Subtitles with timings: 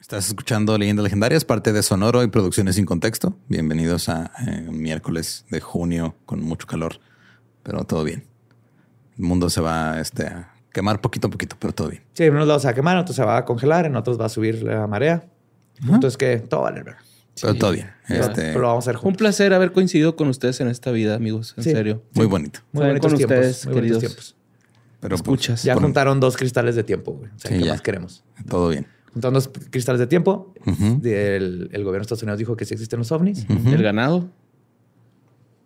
[0.00, 3.36] Estás escuchando Leyendas Legendarias, parte de Sonoro y Producciones sin Contexto.
[3.48, 7.00] Bienvenidos a eh, miércoles de junio con mucho calor,
[7.62, 8.24] pero todo bien.
[9.18, 12.04] El mundo se va este, a quemar poquito a poquito, pero todo bien.
[12.12, 13.96] Sí, en unos lados se va a quemar, en otros se va a congelar, en
[13.96, 15.24] otros va a subir la marea.
[15.82, 16.84] Entonces que todo vale.
[17.40, 17.90] Pero todo bien.
[18.06, 20.90] Pero- Este, pero lo vamos a hacer Un placer haber coincidido con ustedes en esta
[20.92, 21.54] vida, amigos.
[21.56, 21.72] En Sí.
[21.72, 22.02] serio.
[22.14, 22.60] muy bonito.
[22.72, 23.98] Muy bonitos con tiempos, ustedes, muy queridos.
[24.00, 24.36] tiempos.
[25.00, 25.62] Pero pues, Escuchas.
[25.64, 27.30] Ya por- juntaron dos cristales de tiempo, güey.
[27.34, 27.72] O sea, Sí, ¿qué ya.
[27.72, 28.24] más queremos?
[28.48, 28.86] todo bien.
[29.16, 30.52] Juntaron dos cristales de tiempo.
[30.66, 33.46] El, el gobierno de Estados Unidos dijo que sí existen los ovnis.
[33.48, 34.28] El ganado.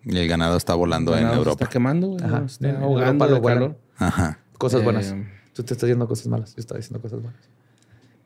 [0.04, 1.64] Y el ganado está volando en se Europa.
[1.64, 2.16] está quemando.
[2.22, 2.44] Ajá.
[2.46, 3.78] Está ahogando Europa lo de calor.
[3.96, 4.38] Ajá.
[4.56, 5.12] Cosas Eh, buenas.
[5.52, 6.54] Tú te estás diciendo cosas malas.
[6.54, 7.40] Yo estaba diciendo cosas buenas.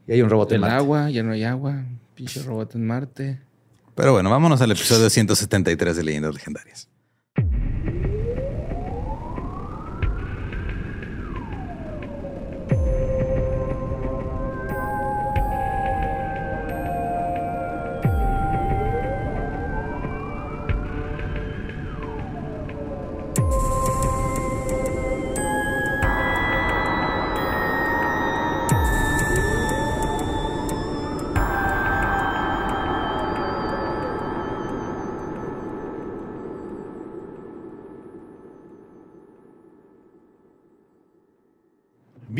[0.06, 0.76] Y hay un robot en El Marte.
[0.76, 1.84] agua, ya no hay agua.
[2.14, 3.40] Pinche robot en Marte.
[3.94, 6.90] Pero bueno, vámonos al episodio 173 de Leyendas Legendarias.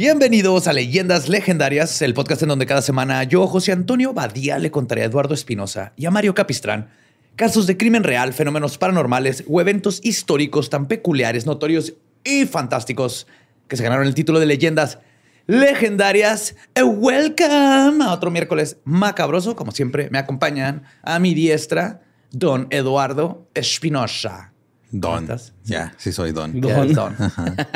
[0.07, 4.71] Bienvenidos a Leyendas Legendarias, el podcast en donde cada semana yo, José Antonio Badía, le
[4.71, 6.91] contaré a Eduardo Espinosa y a Mario Capistrán
[7.37, 13.27] casos de crimen real, fenómenos paranormales o eventos históricos tan peculiares, notorios y fantásticos
[13.67, 14.99] que se ganaron el título de Leyendas
[15.47, 16.55] Legendarias.
[16.75, 19.57] Eh, Welcome a otro miércoles macabroso.
[19.57, 24.53] Como siempre, me acompañan a mi diestra, don Eduardo Espinosa.
[24.91, 25.41] ¿Cómo Don.
[25.65, 26.61] Ya, sí soy Don.
[26.61, 26.93] Don.
[26.93, 27.17] Don.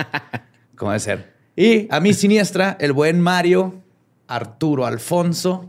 [0.76, 1.37] Como debe ser.
[1.60, 3.74] Y a mi siniestra, el buen Mario
[4.28, 5.68] Arturo Alfonso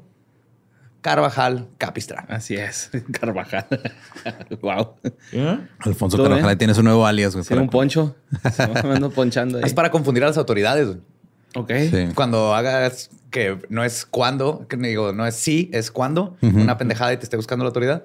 [1.01, 2.25] Carvajal Capistrán.
[2.29, 2.91] Así es.
[3.19, 3.65] Carvajal.
[4.61, 4.95] wow.
[5.79, 6.57] Alfonso Todo Carvajal bien.
[6.57, 7.33] tiene su nuevo alias.
[7.33, 8.15] güey, Sí, para- un poncho.
[8.83, 9.63] Ando ponchando ahí.
[9.65, 10.87] Es para confundir a las autoridades.
[10.87, 10.99] güey.
[11.55, 11.71] Ok.
[11.89, 12.13] Sí.
[12.13, 17.13] Cuando hagas que no es cuándo, que digo, no es sí, es cuándo, una pendejada
[17.13, 18.03] y te esté buscando la autoridad,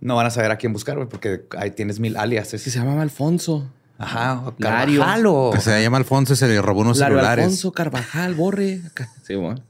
[0.00, 2.48] no van a saber a quién buscar, güey, porque ahí tienes mil alias.
[2.48, 3.68] Sí, se llamaba Alfonso.
[3.98, 4.52] Ajá.
[4.60, 5.50] Carvajal o...
[5.54, 7.44] Que se llama Alfonso y se le robó unos Lario celulares.
[7.44, 8.80] Alfonso Carvajal, borre.
[9.22, 9.62] Sí, bueno.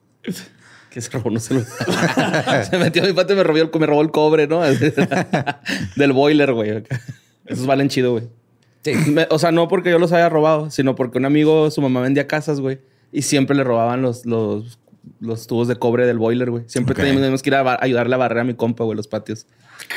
[0.91, 2.69] Que se robó unos celulares.
[2.71, 4.63] se metió a mi pata y me robó el, me robó el cobre, ¿no?
[5.97, 6.83] Del boiler, güey.
[7.47, 8.29] Esos valen chido, güey.
[8.83, 8.95] Sí.
[9.11, 12.01] Me- O sea, no porque yo los haya robado, sino porque un amigo, su mamá
[12.01, 12.81] vendía casas, güey.
[13.13, 14.79] Y siempre le robaban los, los,
[15.21, 16.65] los tubos de cobre del boiler, güey.
[16.67, 19.47] Siempre teníamos que ir a ayudarle a barrer a mi compa, güey, los patios.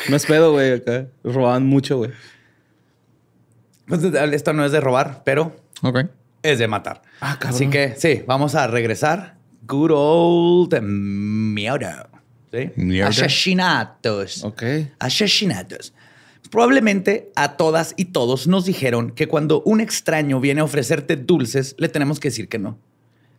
[0.09, 1.07] No es pedo, güey, acá.
[1.23, 2.11] Los robaban mucho, güey.
[4.33, 5.99] Esto no es de robar, pero Ok.
[6.43, 7.01] es de matar.
[7.21, 7.37] Ah.
[7.41, 9.37] Así que sí, vamos a regresar.
[9.67, 12.07] Good old murder.
[12.51, 13.01] ¿sí?
[13.01, 14.43] Asesinatos.
[14.43, 14.63] Ok.
[14.99, 15.93] Asesinatos.
[16.49, 21.75] Probablemente a todas y todos nos dijeron que cuando un extraño viene a ofrecerte dulces,
[21.77, 22.79] le tenemos que decir que no.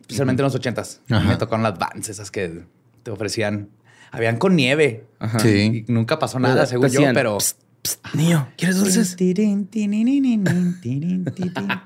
[0.02, 1.00] Especialmente en los ochentas.
[1.10, 1.26] Ajá.
[1.28, 2.64] Me tocaron las vans, esas que
[3.02, 3.68] te ofrecían.
[4.12, 5.06] Habían con nieve.
[5.18, 5.38] Ajá.
[5.40, 5.84] Sí.
[5.88, 7.38] Y nunca pasó nada, según yo, pero.
[7.38, 9.10] "Psst, psst, niño, ¿quieres dulces?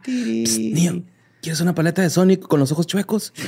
[0.04, 1.02] Psst, niño,
[1.42, 3.32] ¿quieres una paleta de Sonic con los ojos chuecos?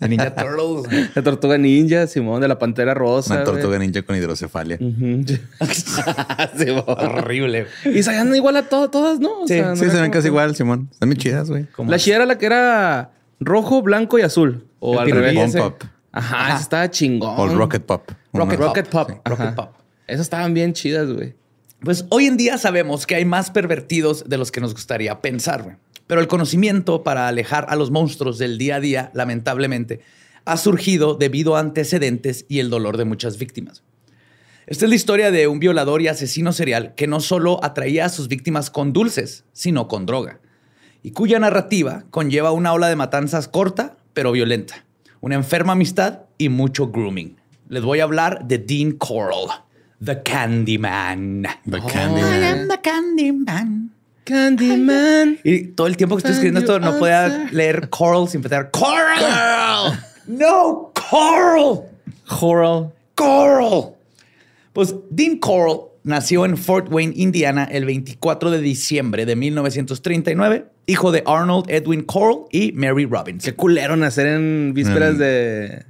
[0.00, 1.14] De Ninja Turtles.
[1.14, 3.34] La tortuga ninja, Simón, de la pantera rosa.
[3.34, 3.54] Una güey.
[3.54, 4.76] tortuga ninja con hidrocefalia.
[4.76, 5.24] Simón.
[6.88, 7.66] Horrible.
[7.84, 9.42] Y salían igual a to- todas, ¿no?
[9.42, 10.88] O Sí, sea, no Sí, era se ven casi igual, Simón.
[10.90, 11.68] Están bien chidas, güey.
[11.86, 14.66] La chida era la que era rojo, blanco y azul.
[14.80, 15.54] O El al revés.
[15.54, 15.76] Up.
[16.10, 17.38] Ajá, esa estaba chingón.
[17.38, 18.10] O el Rocket Pop.
[18.32, 19.08] Rocket Pop.
[19.08, 19.14] Sí.
[19.24, 19.70] Rocket Pop.
[20.08, 21.36] Esas estaban bien chidas, güey.
[21.82, 25.78] Pues hoy en día sabemos que hay más pervertidos de los que nos gustaría pensar.
[26.06, 30.00] Pero el conocimiento para alejar a los monstruos del día a día, lamentablemente,
[30.44, 33.82] ha surgido debido a antecedentes y el dolor de muchas víctimas.
[34.68, 38.10] Esta es la historia de un violador y asesino serial que no solo atraía a
[38.10, 40.38] sus víctimas con dulces, sino con droga,
[41.02, 44.84] y cuya narrativa conlleva una ola de matanzas corta pero violenta,
[45.20, 47.36] una enferma amistad y mucho grooming.
[47.68, 49.61] Les voy a hablar de Dean Coral,
[50.04, 51.42] The Candyman.
[51.64, 51.86] The Oh.
[51.86, 52.42] Candyman.
[52.42, 53.90] I am the Candyman.
[54.24, 55.38] Candyman.
[55.44, 58.70] Y todo el tiempo que estoy escribiendo esto no podía leer Coral sin empezar.
[58.70, 60.00] ¡Coral!
[60.26, 60.92] ¡No!
[61.10, 61.82] ¡Coral!
[62.28, 62.92] Coral.
[63.14, 63.94] ¡Coral!
[64.72, 71.12] Pues Dean Coral nació en Fort Wayne, Indiana, el 24 de diciembre de 1939, hijo
[71.12, 73.44] de Arnold Edwin Coral y Mary Robbins.
[73.44, 75.18] Qué culero nacer en vísperas Mm.
[75.18, 75.84] de,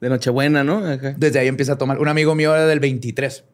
[0.00, 0.80] de Nochebuena, ¿no?
[0.80, 1.98] Desde ahí empieza a tomar.
[1.98, 3.44] Un amigo mío era del 23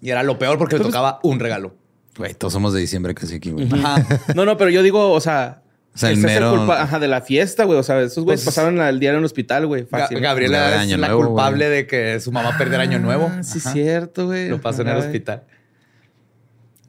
[0.00, 1.74] y era lo peor porque le tocaba un regalo.
[2.16, 3.68] Güey, todos somos de diciembre casi aquí, güey.
[3.72, 4.04] Ajá.
[4.34, 5.62] No, no, pero yo digo, o sea,
[5.94, 6.56] O sea, el Ese es mero.
[6.56, 7.76] culpa- ajá, de la fiesta, güey.
[7.78, 9.82] O sea, esos güeyes Pues- pasaron el día en el hospital, güey.
[9.84, 10.20] Ga- Fácil.
[10.20, 11.78] Gabriela es Año la Nuevo, culpable güey.
[11.78, 13.28] de que su mamá perdiera año nuevo.
[13.28, 13.72] Ah, sí, Ajá.
[13.72, 14.48] cierto, güey.
[14.48, 15.42] Lo pasó en el hospital.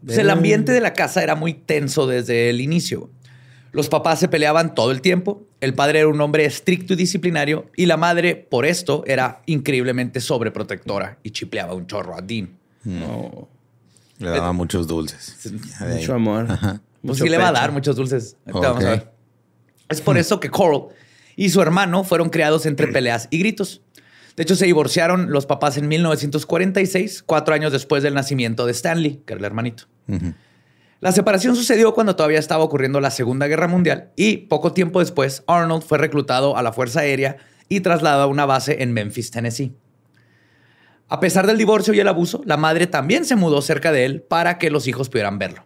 [0.06, 3.10] Pues el ambiente de la casa era muy tenso desde el inicio.
[3.72, 5.48] Los papás se peleaban todo el tiempo.
[5.62, 10.20] El padre era un hombre estricto y disciplinario y la madre, por esto, era increíblemente
[10.20, 12.50] sobreprotectora y chipleaba un chorro a Dean.
[12.84, 13.48] No.
[14.18, 15.38] Le daba muchos dulces.
[15.80, 16.48] Mucho amor.
[16.48, 18.38] Pues Mucho sí le va a dar muchos dulces.
[18.46, 19.12] Vamos a ver.
[19.90, 20.90] Es por eso que Coral
[21.36, 23.82] y su hermano fueron criados entre peleas y gritos.
[24.36, 29.22] De hecho, se divorciaron los papás en 1946, cuatro años después del nacimiento de Stanley,
[29.26, 29.86] que era el hermanito.
[31.00, 35.44] La separación sucedió cuando todavía estaba ocurriendo la Segunda Guerra Mundial y poco tiempo después
[35.48, 37.38] Arnold fue reclutado a la Fuerza Aérea
[37.70, 39.74] y trasladado a una base en Memphis, Tennessee.
[41.12, 44.22] A pesar del divorcio y el abuso, la madre también se mudó cerca de él
[44.22, 45.66] para que los hijos pudieran verlo.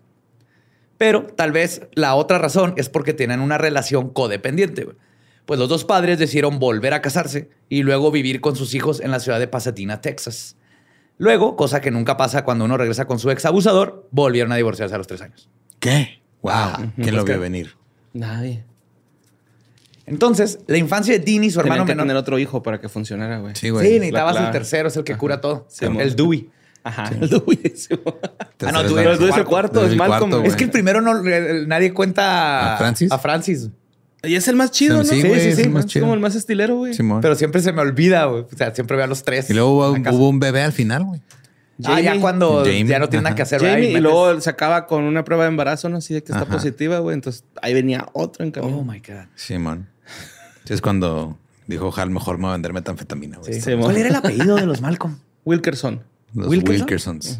[0.97, 4.87] Pero tal vez la otra razón es porque tenían una relación codependiente.
[5.45, 9.11] Pues los dos padres decidieron volver a casarse y luego vivir con sus hijos en
[9.11, 10.57] la ciudad de Pasadena, Texas.
[11.19, 14.95] Luego, cosa que nunca pasa cuando uno regresa con su ex abusador, volvieron a divorciarse
[14.95, 15.47] a los tres años.
[15.79, 16.23] ¿Qué?
[16.41, 16.53] Wow.
[16.75, 17.75] ¿Quién Pues lo vio venir?
[18.13, 18.65] Nadie.
[20.07, 22.03] Entonces, la infancia de Dean y su hermano que menor.
[22.05, 23.55] tener otro hijo para que funcionara, güey.
[23.55, 23.93] Sí, Sí, güey.
[23.93, 25.65] necesitabas La- el la- tercero, es el que cura todo.
[25.69, 26.15] Sí, el.
[26.15, 26.49] Dewey.
[26.83, 27.09] Ajá.
[27.19, 27.59] El Dewey.
[27.75, 27.89] sí.
[28.65, 30.29] Ah, no, la- el Dewey es el cuarto, Es Malcolm.
[30.29, 30.47] cuarto.
[30.47, 31.21] Es que el primero no,
[31.65, 33.11] nadie cuenta ¿A Francis?
[33.11, 33.69] A Francis.
[34.23, 35.03] Y es el más chido, ¿no?
[35.03, 35.61] Sí, Sí, sí, es sí.
[35.63, 36.93] el más Es como el más estilero, güey.
[36.93, 37.21] Simón.
[37.21, 38.41] Pero siempre se me olvida, güey.
[38.43, 39.49] O sea, siempre veo a los tres.
[39.49, 41.21] Y luego hubo, un bebé al final, güey.
[41.83, 43.61] Ah, ya cuando Jamie, ya no tiene nada que hacer.
[43.83, 45.97] y luego se acaba con una prueba de embarazo, ¿no?
[45.97, 46.53] Así de que está Ajá.
[46.53, 47.13] positiva, güey.
[47.15, 48.77] Entonces ahí venía otro en camino.
[48.77, 49.25] Oh my God.
[49.35, 49.89] Simón.
[50.65, 53.61] Sí, es cuando dijo Hal, mejor me voy a vender metanfetamina, güey.
[53.61, 53.71] Sí.
[53.79, 55.17] ¿Cuál era el apellido de los Malcolm?
[55.45, 56.01] Wilkerson.
[56.33, 56.81] Los ¿Wilkerson?
[56.81, 57.39] Wilkersons.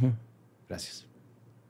[0.70, 1.06] Gracias.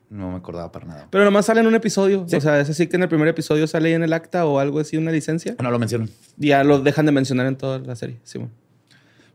[0.10, 1.08] No me acordaba para nada.
[1.10, 2.26] Pero nomás sale en un episodio.
[2.28, 2.36] Sí.
[2.36, 4.80] O sea, es así que en el primer episodio sale en el acta o algo
[4.80, 5.56] así, una licencia.
[5.62, 6.08] No lo menciono.
[6.40, 8.20] Y ya lo dejan de mencionar en toda la serie.
[8.24, 8.52] Sí, mon.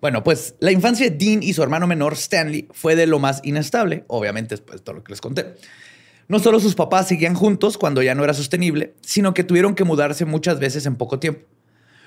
[0.00, 3.40] Bueno, pues la infancia de Dean y su hermano menor Stanley fue de lo más
[3.44, 5.56] inestable, obviamente después de todo lo que les conté.
[6.28, 9.84] No solo sus papás seguían juntos cuando ya no era sostenible, sino que tuvieron que
[9.84, 11.40] mudarse muchas veces en poco tiempo.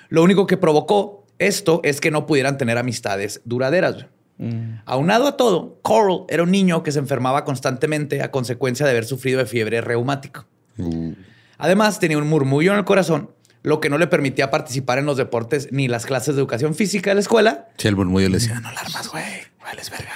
[0.09, 4.05] Lo único que provocó esto es que no pudieran tener amistades duraderas.
[4.38, 4.79] Mm.
[4.85, 9.05] Aunado a todo, Coral era un niño que se enfermaba constantemente a consecuencia de haber
[9.05, 10.45] sufrido de fiebre reumática.
[10.77, 11.13] Uh,
[11.57, 13.29] Además, tenía un murmullo en el corazón,
[13.61, 17.11] lo que no le permitía participar en los deportes ni las clases de educación física
[17.11, 19.23] de la escuela, Sí, el murmullo le decía, no alarmas, güey.
[19.63, 20.11] Vales verga.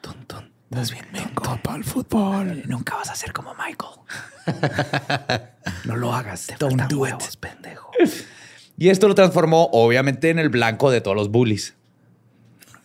[0.00, 0.16] Tun.
[0.70, 2.62] Estás bien menco para el fútbol.
[2.66, 3.92] Nunca vas a ser como Michael.
[5.84, 6.48] no lo hagas.
[6.58, 7.14] Don't do it.
[7.40, 7.90] pendejo.
[8.78, 11.74] Y esto lo transformó, obviamente, en el blanco de todos los bullies.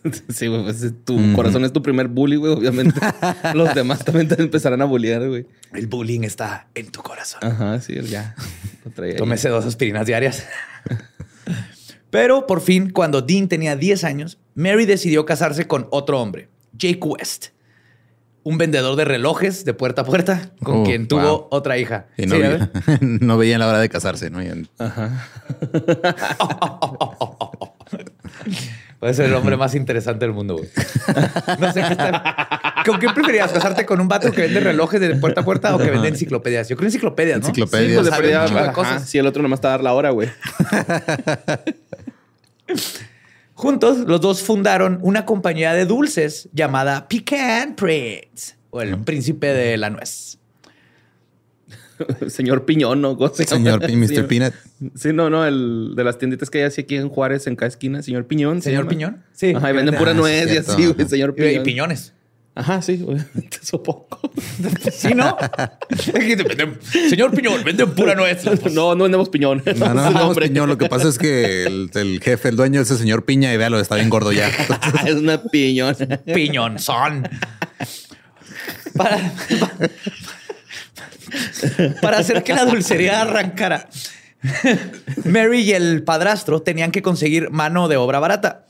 [0.28, 0.64] Sí, güey.
[0.64, 2.52] pues, es tu corazón es tu primer bully, güey.
[2.52, 2.98] Obviamente.
[3.54, 5.46] Los demás también te empezarán a bullear, güey.
[5.72, 7.38] El bullying está en tu corazón.
[7.44, 8.34] Ajá, sí, ya.
[9.16, 10.44] Tómese dos aspirinas diarias.
[12.10, 17.00] Pero por fin, cuando Dean tenía 10 años, Mary decidió casarse con otro hombre, Jake
[17.02, 17.46] West,
[18.44, 21.46] un vendedor de relojes de puerta a puerta, con Oh, quien tuvo wow.
[21.50, 22.06] otra hija.
[22.16, 22.70] Y no, Sí, vi- a ver.
[23.02, 24.42] no veían la hora de casarse, ¿no?
[24.42, 25.28] Y- Ajá.
[28.98, 30.68] Puede ser el hombre más interesante del mundo, güey.
[31.58, 33.52] No sé qué está- ¿Con qué preferías?
[33.52, 36.68] ¿Casarte con un vato que vende relojes de puerta a puerta o que vende enciclopedias?
[36.68, 37.48] Yo creo enciclopedias, ¿no?
[37.48, 38.06] Enciclopedias.
[38.48, 39.08] Sí, pues cosas.
[39.08, 40.28] Sí, el otro nomás te va a dar la hora, güey.
[43.62, 49.76] Juntos, los dos fundaron una compañía de dulces llamada Pecan Prince o el príncipe de
[49.76, 50.38] la nuez.
[52.26, 53.16] Señor Piñón, ¿no?
[53.32, 54.08] Señor Mr.
[54.08, 54.22] Sí.
[54.22, 54.52] Peanut.
[54.96, 57.68] Sí, no, no, el de las tienditas que hay así aquí en Juárez, en cada
[57.68, 58.60] esquina, señor Piñón.
[58.60, 58.90] se ¿Señor llama.
[58.90, 59.22] Piñón?
[59.32, 59.52] Sí.
[59.54, 61.62] Ajá, y venden pura Ah, nuez y cierto, así, güey, señor Y, y Piñón.
[61.62, 62.14] piñones.
[62.54, 64.08] Ajá, sí, obviamente, supongo.
[64.92, 65.36] ¿Sí, no?
[67.08, 68.42] Señor Piñón, venden pura nuez.
[68.72, 69.62] No, no vendemos piñón.
[69.76, 70.48] No, no, nombre.
[70.48, 70.68] piñón.
[70.68, 73.80] Lo que pasa es que el, el jefe, el dueño, ese señor Piña, y véalo,
[73.80, 74.48] está bien gordo ya.
[75.06, 75.96] es una piñón.
[76.34, 77.28] Piñón son.
[78.94, 79.32] Para,
[82.02, 83.88] para hacer que la dulcería arrancara.
[85.24, 88.66] Mary y el padrastro tenían que conseguir mano de obra barata,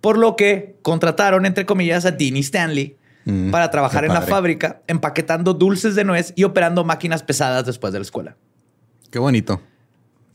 [0.00, 4.22] por lo que contrataron, entre comillas, a Dean y Stanley Mm, para trabajar en la
[4.22, 8.36] fábrica, empaquetando dulces de nuez y operando máquinas pesadas después de la escuela.
[9.10, 9.60] Qué bonito.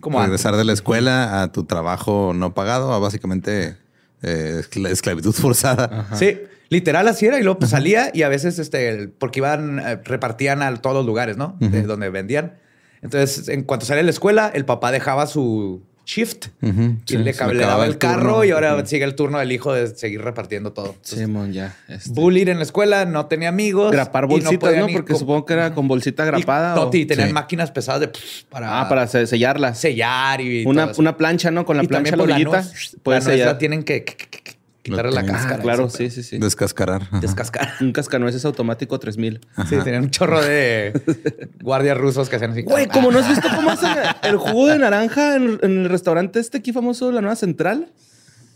[0.02, 0.28] Como antes.
[0.30, 3.78] Regresar de la escuela a tu trabajo no pagado, a básicamente
[4.22, 6.08] eh, escla- esclavitud forzada.
[6.16, 6.38] Sí,
[6.70, 7.40] literal así era.
[7.40, 11.06] Y luego pues, salía y a veces, este, porque iban, eh, repartían a todos los
[11.06, 11.56] lugares, ¿no?
[11.60, 12.58] De donde vendían.
[13.02, 16.68] Entonces, en cuanto salía de la escuela, el papá dejaba su, shift y
[17.06, 18.44] sí, le, se cab- le le daba acababa el el carro turno.
[18.46, 20.96] y ahora sigue el turno del hijo de seguir repartiendo todo.
[21.02, 21.76] Simón, ya.
[21.88, 22.10] este.
[22.12, 23.92] Bullied en la escuela, no tenía amigos.
[23.92, 24.88] Grapar y bolsitas, ¿no?
[24.88, 26.74] ni Porque supongo que era con bolsita y grapada.
[26.74, 27.34] o- Toti, tenían Sí.
[27.34, 29.78] máquinas pesadas de pff, para, Ah, para se- sellarlas.
[29.80, 31.02] sellar y Una, todo eso.
[31.02, 31.66] una plancha, ¿no?
[31.66, 32.62] Con la Y plancha la pues, la orillita.
[32.64, 33.48] nuez- Puede la nuez sellar.
[33.54, 34.41] la tienen que, que- que- que
[34.82, 35.62] quitarle la tienen- Ah, cáscara.
[35.64, 36.38] claro, eso, sí, sí, sí.
[36.40, 37.04] Descascarar.
[37.04, 37.20] Ajá.
[37.20, 37.70] Descascar.
[37.82, 39.40] Un cascanueces automático 3000.
[39.70, 40.94] Sí, tenían un chorro de
[41.62, 42.64] guardias rusos que hacían así.
[42.64, 43.92] Güey, como no has visto cómo hacen
[44.24, 47.88] el jugo de naranja en, en el restaurante este aquí famoso de la Nueva Central.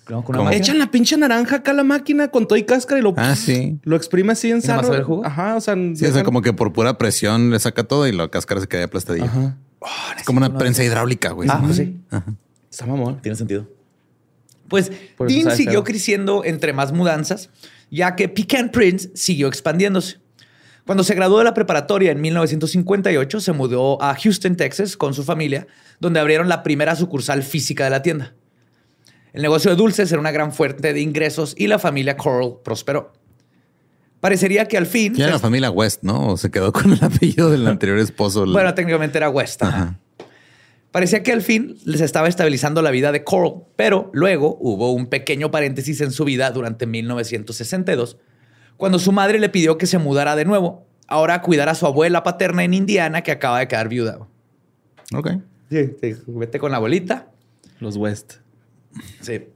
[0.08, 0.44] No, con una ¿Cómo?
[0.46, 0.64] máquina.
[0.64, 3.36] Echan la pinche naranja acá a la máquina con todo y cáscara y lo, Ah,
[3.36, 3.80] sí.
[3.84, 4.88] lo exprime así en ¿Y nada más sarro.
[4.88, 5.26] sabe el jugo?
[5.26, 8.08] Ajá, o sea, Sí, o sea, dejan- como que por pura presión le saca todo
[8.08, 9.26] y la cáscara se queda aplastadilla.
[9.26, 9.58] Ajá.
[10.18, 11.50] Es como una prensa hidráulica, güey.
[11.52, 12.00] Ah, pues sí.
[12.70, 13.20] Está mamón.
[13.22, 13.68] Tiene sentido.
[14.68, 17.50] Pues Por Dean siguió creciendo entre más mudanzas,
[17.92, 20.18] ya que Pecan Prince siguió expandiéndose.
[20.86, 25.24] Cuando se graduó de la preparatoria en 1958, se mudó a Houston, Texas, con su
[25.24, 25.66] familia,
[26.00, 28.36] donde abrieron la primera sucursal física de la tienda.
[29.34, 33.14] El negocio de dulces era una gran fuente de ingresos y la familia Coral prosperó.
[34.22, 35.14] Parecería que al fin...
[35.16, 36.30] Ya era la familia West, ¿no?
[36.30, 38.46] O se quedó con el apellido del anterior esposo.
[38.46, 39.62] Bueno, técnicamente era West.
[39.64, 39.78] ajá.
[39.78, 40.00] Ajá.
[40.96, 45.08] Parecía que al fin les estaba estabilizando la vida de Coral, pero luego hubo un
[45.08, 48.18] pequeño paréntesis en su vida durante 1962,
[48.78, 51.86] cuando su madre le pidió que se mudara de nuevo, ahora a cuidar a su
[51.86, 54.20] abuela paterna en Indiana que acaba de quedar viuda.
[55.14, 55.32] Ok.
[55.70, 57.28] Sí, sí, vete con la abuelita.
[57.82, 58.36] Los West.
[59.20, 59.50] Sí.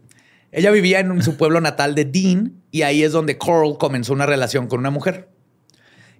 [0.51, 4.25] Ella vivía en su pueblo natal de Dean y ahí es donde Coral comenzó una
[4.25, 5.29] relación con una mujer.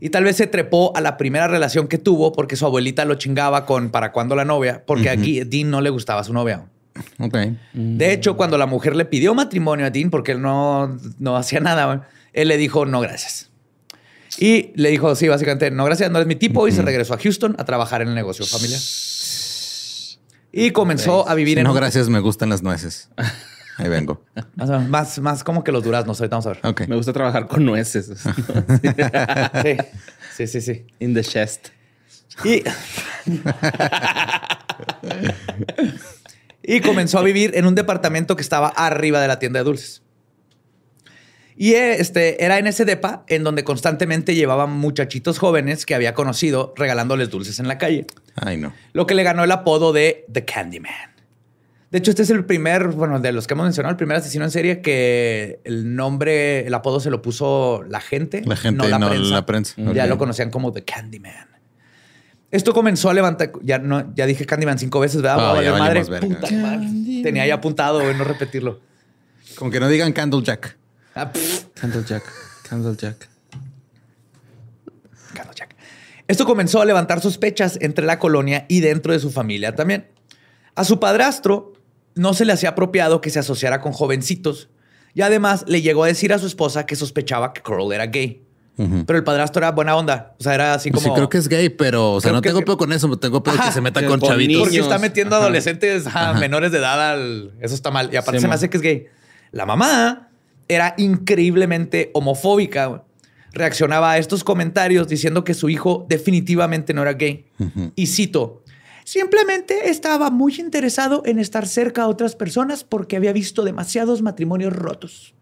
[0.02, 3.16] Y tal vez se trepó a la primera relación que tuvo porque su abuelita lo
[3.16, 6.66] chingaba con para cuándo la novia, porque aquí Dean no le gustaba a su novia.
[7.20, 7.38] Ok.
[7.74, 11.60] De hecho, cuando la mujer le pidió matrimonio a Dean, porque él no, no hacía
[11.60, 13.50] nada, él le dijo no gracias.
[14.38, 17.18] Y le dijo, sí, básicamente, no gracias, no es mi tipo, y se regresó a
[17.18, 18.80] Houston a trabajar en el negocio familiar.
[20.52, 23.10] Y comenzó a vivir en No, un- gracias, me gustan las nueces.
[23.80, 24.24] Ahí vengo.
[24.56, 26.60] Más, más, más como que los duraznos, ahorita vamos a ver.
[26.66, 26.88] Ok.
[26.88, 28.12] Me gusta trabajar con nueces.
[30.36, 30.86] Sí, sí, sí, sí.
[31.00, 31.70] In the chest.
[32.46, 32.64] Y,
[36.64, 40.02] y comenzó a vivir en un departamento que estaba arriba de la tienda de dulces.
[41.58, 46.74] Y este, era en ese depa en donde constantemente llevaban muchachitos jóvenes que había conocido
[46.78, 48.08] regalándoles dulces en la calle.
[48.36, 48.74] Ay, no.
[48.94, 50.94] Lo que le ganó el apodo de The Candyman.
[51.92, 54.46] De hecho, este es el primer, bueno, de los que hemos mencionado, el primer asesino
[54.46, 58.44] en serie que el nombre, el apodo se lo puso la gente.
[58.46, 59.76] La gente, no la prensa.
[59.94, 61.48] Ya lo conocían como The Candyman.
[62.52, 65.38] Esto comenzó a levantar, ya no, ya dije Candyman cinco veces, ¿verdad?
[65.38, 66.04] Ya valer madre.
[66.04, 66.40] valimos verga.
[66.40, 67.22] Puta madre.
[67.24, 68.80] Tenía ya apuntado, güey, no repetirlo.
[69.56, 70.78] Como que no digan Candle Jack.
[71.16, 71.32] Ah.
[71.74, 72.24] Candlejack.
[72.70, 73.30] Candlejack.
[75.34, 75.76] Candlejack.
[76.28, 80.08] Esto comenzó a levantar sospechas entre la colonia y dentro de su familia también.
[80.76, 81.74] A su padrastro
[82.16, 84.70] no se le hacía apropiado que se asociara con jovencitos
[85.14, 88.44] y además le llegó a decir a su esposa que sospechaba que Coral era gay.
[89.06, 90.36] Pero el padrastro era buena onda.
[90.40, 91.04] O sea, era así como.
[91.06, 93.44] Sí, creo que es gay, pero, o sea, no que- tengo pedo con eso, tengo
[93.44, 93.66] pedo Ajá.
[93.66, 94.58] que se meta Que con chavitos.
[94.62, 94.86] Porque niños.
[94.88, 95.44] está metiendo Ajá.
[95.44, 97.52] adolescentes a menores de edad al.
[97.60, 98.10] Eso está mal.
[98.14, 99.08] Y aparte Sí, se me hace que es gay.
[99.52, 100.30] La mamá
[100.70, 103.04] era increíblemente homofóbica.
[103.52, 107.48] Reaccionaba a estos comentarios diciendo que su hijo definitivamente no era gay.
[107.96, 108.59] Y cito.
[109.10, 114.72] Simplemente estaba muy interesado en estar cerca a otras personas porque había visto demasiados matrimonios
[114.72, 115.34] rotos.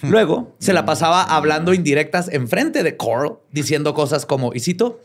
[0.00, 5.02] Luego se la pasaba hablando indirectas enfrente de Coral, diciendo cosas como, y cito,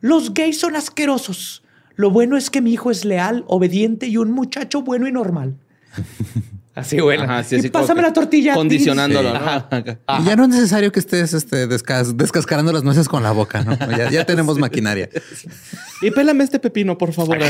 [0.00, 1.64] los gays son asquerosos.
[1.96, 5.56] Lo bueno es que mi hijo es leal, obediente y un muchacho bueno y normal.
[6.78, 6.98] Así.
[6.98, 8.54] Ajá, sí, así pásame la tortilla.
[8.54, 9.30] Condicionándolo.
[9.32, 9.36] ¿no?
[9.36, 9.68] Ajá.
[10.20, 13.62] Y ya no es necesario que estés este, descas- descascarando las nueces con la boca,
[13.64, 13.76] ¿no?
[13.96, 15.08] Ya, ya tenemos maquinaria.
[16.02, 17.38] Y pélame este pepino, por favor.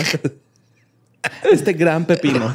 [1.51, 2.51] Este gran pepino.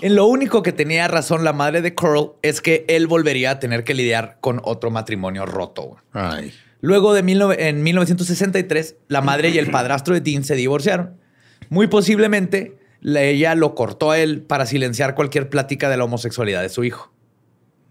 [0.00, 3.58] En lo único que tenía razón la madre de Coral es que él volvería a
[3.60, 5.96] tener que lidiar con otro matrimonio roto.
[6.12, 6.52] Ay.
[6.80, 11.16] Luego de mil en 1963, la madre y el padrastro de Dean se divorciaron.
[11.68, 16.68] Muy posiblemente ella lo cortó a él para silenciar cualquier plática de la homosexualidad de
[16.68, 17.12] su hijo.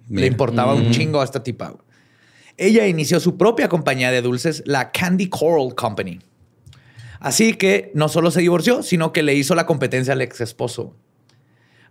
[0.09, 1.75] Le importaba un chingo a esta tipa.
[2.57, 6.19] Ella inició su propia compañía de dulces, la Candy Coral Company.
[7.19, 10.95] Así que no solo se divorció, sino que le hizo la competencia al ex esposo.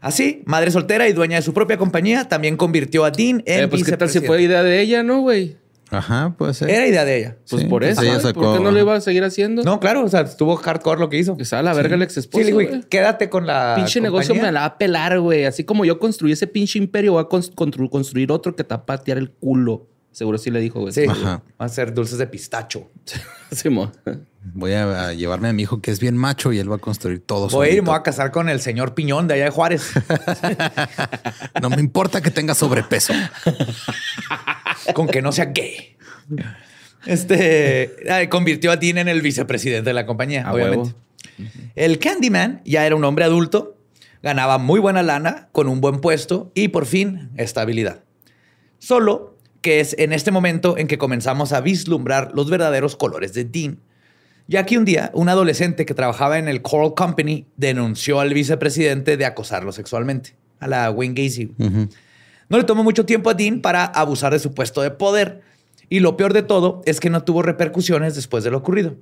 [0.01, 3.69] Así, madre soltera y dueña de su propia compañía, también convirtió a Dean en Eh,
[3.69, 5.57] pues qué tal si fue idea de ella, ¿no, güey?
[5.90, 6.68] Ajá, puede ser.
[6.71, 7.37] Era idea de ella.
[7.49, 8.02] Pues Sí, por eso.
[8.02, 9.62] ella sacó- ¿Por qué no lo iba a seguir haciendo?
[9.62, 11.37] No, claro, o sea, estuvo hardcore lo que hizo.
[11.37, 12.40] Que sea la verga el ex Sí, esposo.
[12.40, 12.83] le digo, güey.
[12.90, 13.75] quédate con la.
[13.76, 15.45] pinche negocio me la va a pelar, güey.
[15.47, 18.75] Así como yo construí ese pinche imperio, voy a cons- constru- construir otro que te
[18.75, 19.87] va a patear el culo.
[20.12, 20.93] Seguro sí le dijo, güey.
[20.93, 21.43] Sí, Ajá.
[21.61, 22.91] va a ser dulces de pistacho.
[23.53, 23.93] Simón.
[24.55, 26.79] Voy a, a llevarme a mi hijo que es bien macho y él va a
[26.79, 29.35] construir todo Voy a ir y me voy a casar con el señor Piñón de
[29.35, 29.93] allá de Juárez.
[31.62, 33.12] No me importa que tenga sobrepeso.
[34.95, 35.97] con que no sea gay.
[37.07, 37.93] Este
[38.31, 40.95] convirtió a Dean en el vicepresidente de la compañía, A obviamente.
[41.38, 41.49] huevo.
[41.75, 43.77] El Candyman ya era un hombre adulto,
[44.23, 48.03] ganaba muy buena lana, con un buen puesto y por fin estabilidad.
[48.79, 53.45] Solo que es en este momento en que comenzamos a vislumbrar los verdaderos colores de
[53.45, 53.79] Dean.
[54.47, 59.17] Ya que un día un adolescente que trabajaba en el Coral Company denunció al vicepresidente
[59.17, 61.53] de acosarlo sexualmente, a la Wayne Gacy.
[62.49, 65.43] No le tomó mucho tiempo a Dean para abusar de su puesto de poder.
[65.91, 68.97] Y lo peor de todo es que no tuvo repercusiones después de lo ocurrido.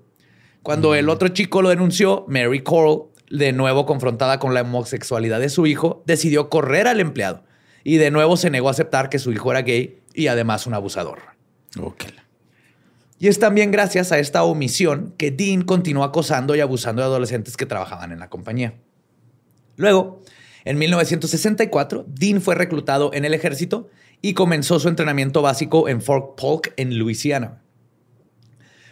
[0.63, 5.49] Cuando el otro chico lo denunció, Mary Coral, de nuevo confrontada con la homosexualidad de
[5.49, 7.45] su hijo, decidió correr al empleado.
[7.85, 10.75] Y de nuevo se negó a aceptar que su hijo era gay y además un
[10.75, 11.19] abusador.
[11.81, 12.05] Ok.
[13.19, 17.57] Y es también gracias a esta omisión que Dean continuó acosando y abusando de adolescentes
[17.57, 18.75] que trabajaban en la compañía.
[19.77, 20.23] Luego,
[20.65, 23.89] en 1964, Dean fue reclutado en el ejército
[24.21, 27.63] y comenzó su entrenamiento básico en Fort Polk, en Luisiana.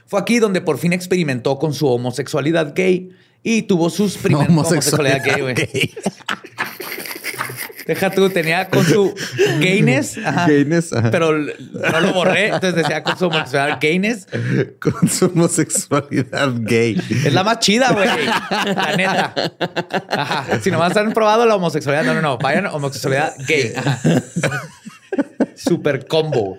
[0.07, 3.11] Fue aquí donde por fin experimentó con su homosexualidad gay
[3.43, 5.54] y tuvo sus primeras homosexualidad gay, güey.
[5.54, 5.95] gay.
[7.86, 9.14] Deja tú, tenía con su
[9.60, 11.10] gayness, ajá, Gayness, ajá.
[11.10, 14.26] pero no lo borré, entonces decía con su homosexualidad gayness.
[14.80, 16.96] Con su homosexualidad gay.
[17.24, 18.08] Es la más chida, güey.
[18.74, 19.34] La neta.
[20.08, 20.60] Ajá.
[20.60, 22.38] Si nomás han probado la homosexualidad, no, no, no.
[22.38, 23.72] Vayan homosexualidad gay.
[23.76, 24.00] Ajá.
[25.54, 26.58] Super combo.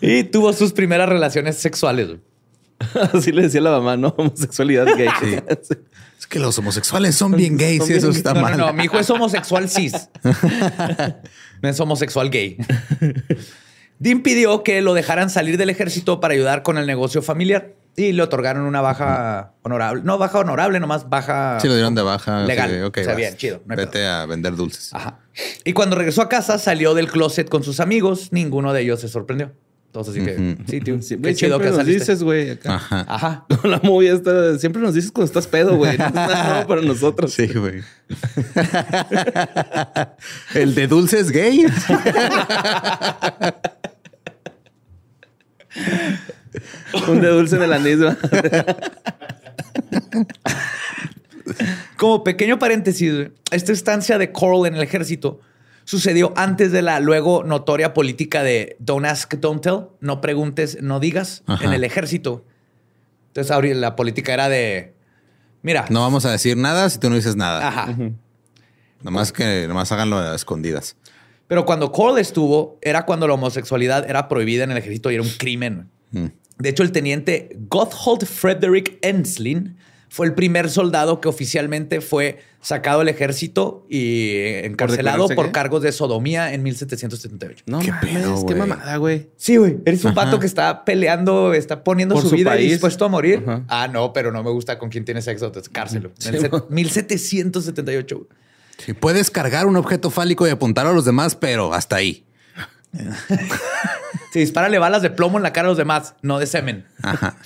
[0.00, 2.08] y tuvo sus primeras relaciones sexuales.
[2.08, 2.20] güey.
[3.14, 4.08] Así le decía la mamá, ¿no?
[4.16, 5.08] Homosexualidad gay.
[5.20, 5.74] Sí.
[6.26, 8.58] Es que los homosexuales son bien gays y eso está no, mal.
[8.58, 8.72] no, no.
[8.72, 10.08] Mi hijo es homosexual cis.
[11.62, 12.56] no es homosexual gay.
[14.00, 18.10] Dean pidió que lo dejaran salir del ejército para ayudar con el negocio familiar y
[18.10, 20.02] le otorgaron una baja honorable.
[20.04, 21.60] No baja honorable, nomás baja.
[21.60, 22.40] Sí, lo dieron de baja.
[22.40, 22.70] Legal.
[22.70, 23.16] así de, ok, o sea, vas.
[23.16, 23.62] bien, chido.
[23.64, 24.92] no Vete a vender dulces.
[24.94, 25.20] Ajá.
[25.64, 28.32] Y cuando regresó a casa, salió del closet con sus amigos.
[28.32, 29.52] Ninguno de ellos se sorprendió.
[29.96, 31.00] Todos así que, sí, tío.
[31.00, 32.00] Sí, qué chido que nos saliste.
[32.00, 32.50] dices, güey.
[32.50, 32.74] acá.
[32.74, 33.06] Ajá.
[33.08, 33.46] Ajá.
[33.62, 35.96] Con la movie esta, siempre nos dices cuando estás pedo, güey.
[35.96, 37.32] No es nada nuevo para nosotros.
[37.32, 37.80] Sí, güey.
[40.54, 41.64] El de dulces gay.
[47.08, 48.18] Un de dulce en el anís, ¿va?
[51.96, 55.40] Como pequeño paréntesis, güey, esta estancia de Coral en el ejército
[55.86, 61.00] sucedió antes de la luego notoria política de don't ask, don't tell, no preguntes, no
[61.00, 61.64] digas Ajá.
[61.64, 62.44] en el ejército.
[63.28, 64.94] Entonces ahora la política era de,
[65.62, 67.66] mira, No vamos a decir nada si tú no dices nada.
[67.66, 67.96] ajá.
[69.02, 70.96] Nomás que nomás háganlo a escondidas.
[71.46, 75.22] Pero cuando Coral estuvo, era cuando la homosexualidad era prohibida en el ejército y era
[75.22, 75.88] un crimen.
[76.10, 76.26] Mm.
[76.58, 79.75] De hecho, el teniente Gotthold Frederick Enslin
[80.08, 84.30] fue el primer soldado que oficialmente fue sacado del ejército y
[84.64, 87.64] encarcelado por cargos de sodomía en 1778.
[87.66, 88.68] No ¿Qué mames, pedo, qué güey?
[88.68, 89.30] mamada, güey.
[89.36, 89.76] Sí, güey.
[89.84, 90.24] Eres un Ajá.
[90.24, 93.42] pato que está peleando, está poniendo Por su, su vida y dispuesto a morir.
[93.46, 93.64] Ajá.
[93.68, 96.10] Ah, no, pero no me gusta con quién tiene sexo, entonces cárcelo.
[96.18, 96.66] Sí, En el set- mo.
[96.70, 98.16] 1778.
[98.16, 98.28] güey.
[98.78, 102.24] Sí, puedes cargar un objeto fálico y apuntar a los demás, pero hasta ahí.
[104.32, 106.84] Si dispárale balas de plomo en la cara a los demás, no de semen.
[107.02, 107.36] Ajá.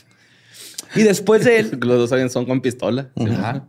[0.94, 3.10] Y después de él, Los dos saben son con pistola.
[3.16, 3.66] Ajá.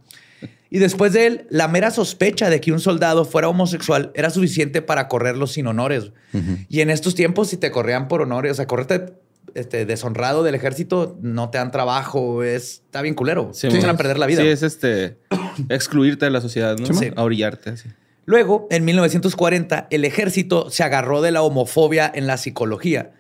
[0.74, 4.82] Y después de él, la mera sospecha de que un soldado fuera homosexual era suficiente
[4.82, 6.12] para correrlo sin honores.
[6.70, 9.14] Y en estos tiempos, si te corrían por honores, o sea, correrte
[9.54, 13.52] este, deshonrado del ejército, no te dan trabajo, es, está bien culero.
[13.54, 14.44] Sí, te echan a perder la vida.
[14.44, 15.18] Sí, es este
[15.70, 16.86] excluirte de la sociedad, ¿no?
[16.94, 17.12] Sí.
[17.18, 17.90] A orillarte así.
[18.26, 23.12] Luego, en 1940, el ejército se agarró de la homofobia en la psicología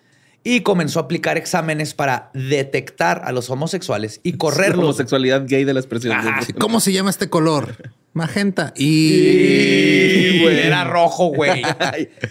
[0.43, 4.85] y comenzó a aplicar exámenes para detectar a los homosexuales y La correrlos.
[4.85, 6.13] homosexualidad gay de la expresión.
[6.13, 6.41] Ajá.
[6.41, 7.75] Sí, ¿Cómo se llama este color?
[8.13, 8.73] Magenta.
[8.75, 9.13] Y...
[9.13, 11.61] Y, güey, era rojo, güey.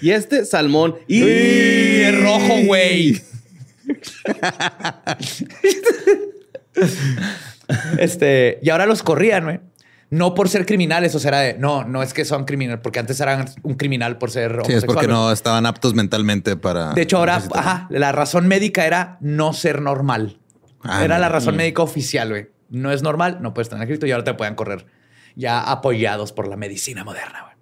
[0.02, 0.96] Y este salmón.
[1.06, 3.22] Y es rojo, güey.
[7.98, 9.60] este, y ahora los corrían, güey.
[10.10, 12.98] No por ser criminales, o sea, era de, no, no es que son criminales, porque
[12.98, 14.78] antes eran un criminal por ser Sí, homosexual.
[14.78, 16.92] es porque no estaban aptos mentalmente para.
[16.94, 20.40] De hecho, ahora, necesitar- ajá, la razón médica era no ser normal.
[20.82, 21.34] Ah, era la no.
[21.34, 22.48] razón médica oficial, güey.
[22.70, 24.86] No es normal, no puedes estar en escrito y ahora te pueden correr
[25.36, 27.54] ya apoyados por la medicina moderna, güey.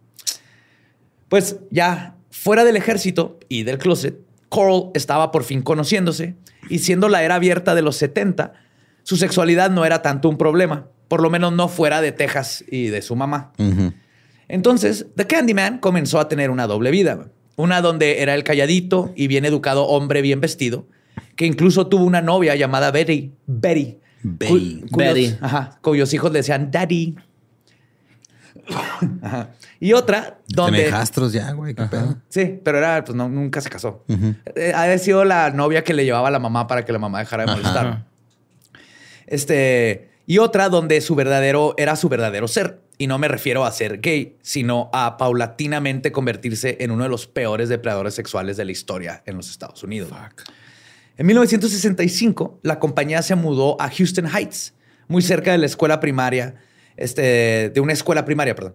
[1.29, 6.37] Pues ya fuera del ejército y del closet, Coral estaba por fin conociéndose
[6.71, 8.55] y siendo la era abierta de los 70,
[9.09, 12.89] su sexualidad no era tanto un problema, por lo menos no fuera de Texas y
[12.89, 13.53] de su mamá.
[13.59, 13.95] Ujú.
[14.49, 17.29] Entonces, The Candyman comenzó a tener una doble vida.
[17.57, 20.87] Una donde era el calladito y bien educado hombre bien vestido,
[21.37, 23.33] que incluso tuvo una novia llamada Betty.
[23.47, 23.99] Betty.
[24.23, 24.81] Betty.
[24.83, 25.37] cu- cuyos- Betty.
[25.41, 27.17] Ajá, cuyos hijos le decían Daddy.
[29.23, 29.51] Ajá.
[29.81, 30.79] Y otra donde...
[30.81, 31.75] Tiene hijastros ya, güey.
[31.75, 32.17] Qué pedo.
[32.29, 34.05] Sí, pero era, pues no, nunca se casó.
[34.55, 37.21] Eh, ha sido la novia que le llevaba a la mamá para que la mamá
[37.21, 38.05] dejara de Ajá.
[39.31, 42.81] Este, y otra donde su verdadero era su verdadero ser.
[42.99, 47.27] Y no me refiero a ser gay, sino a paulatinamente convertirse en uno de los
[47.27, 50.11] peores depredadores sexuales de la historia en los Estados Unidos.
[51.17, 54.75] En 1965, la compañía se mudó a Houston Heights,
[55.07, 56.57] muy cerca de la escuela primaria,
[56.97, 58.75] este, de una escuela primaria, perdón.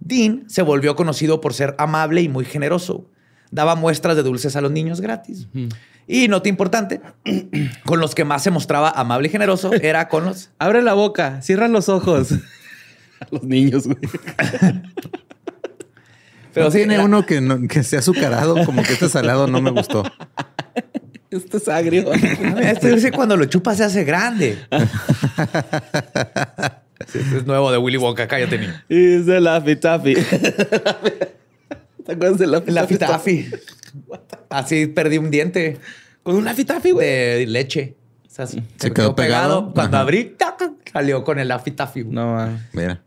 [0.00, 3.06] Dean se volvió conocido por ser amable y muy generoso.
[3.52, 5.46] Daba muestras de dulces a los niños gratis.
[6.08, 7.00] Y nota importante,
[7.86, 10.50] con los que más se mostraba amable y generoso era con los...
[10.58, 12.32] Abre la boca, cierran los ojos.
[13.20, 13.98] A los niños, güey.
[16.52, 19.46] Pero ¿No sí, tiene era- uno que, no- que sea azucarado, como que este salado
[19.46, 20.02] no me gustó.
[21.30, 22.12] Este es agrio.
[22.12, 24.58] Este dulce cuando lo chupa se hace grande.
[27.08, 28.74] Sí, este es nuevo de Willy Wonka, cállate, niño.
[28.88, 30.14] Y es de Laffy Taffy.
[32.04, 33.42] ¿Te acuerdas de Laffy La Taffy?
[33.42, 33.50] fitafi.
[34.50, 35.78] Así perdí un diente
[36.22, 37.06] Con un Laffy Taffy, güey.
[37.06, 37.96] de leche.
[38.26, 38.62] O sea, se,
[38.94, 39.72] quedó pegado.
[39.74, 40.02] Cuando Ajá.
[40.04, 40.62] abrí, ¡tac!
[40.92, 42.04] salió con el Laffy Taffy.
[42.04, 42.60] No, mames.
[42.72, 43.02] Mira.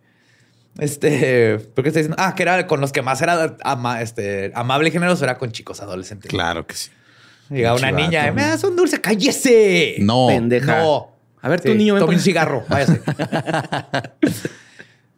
[0.77, 2.17] Este, ¿por qué estoy diciendo?
[2.19, 5.51] Ah, que era con los que más era ama- este, amable y generoso, era con
[5.51, 6.29] chicos adolescentes.
[6.29, 6.91] Claro que sí.
[7.49, 8.33] Llegaba una Pinche niña, vato.
[8.35, 9.95] me das un dulce, cállese.
[9.99, 10.27] No.
[10.27, 10.79] Pendeja.
[10.79, 11.11] No.
[11.41, 13.01] A ver, tu Sí, niño, ven tome por- un cigarro, váyase.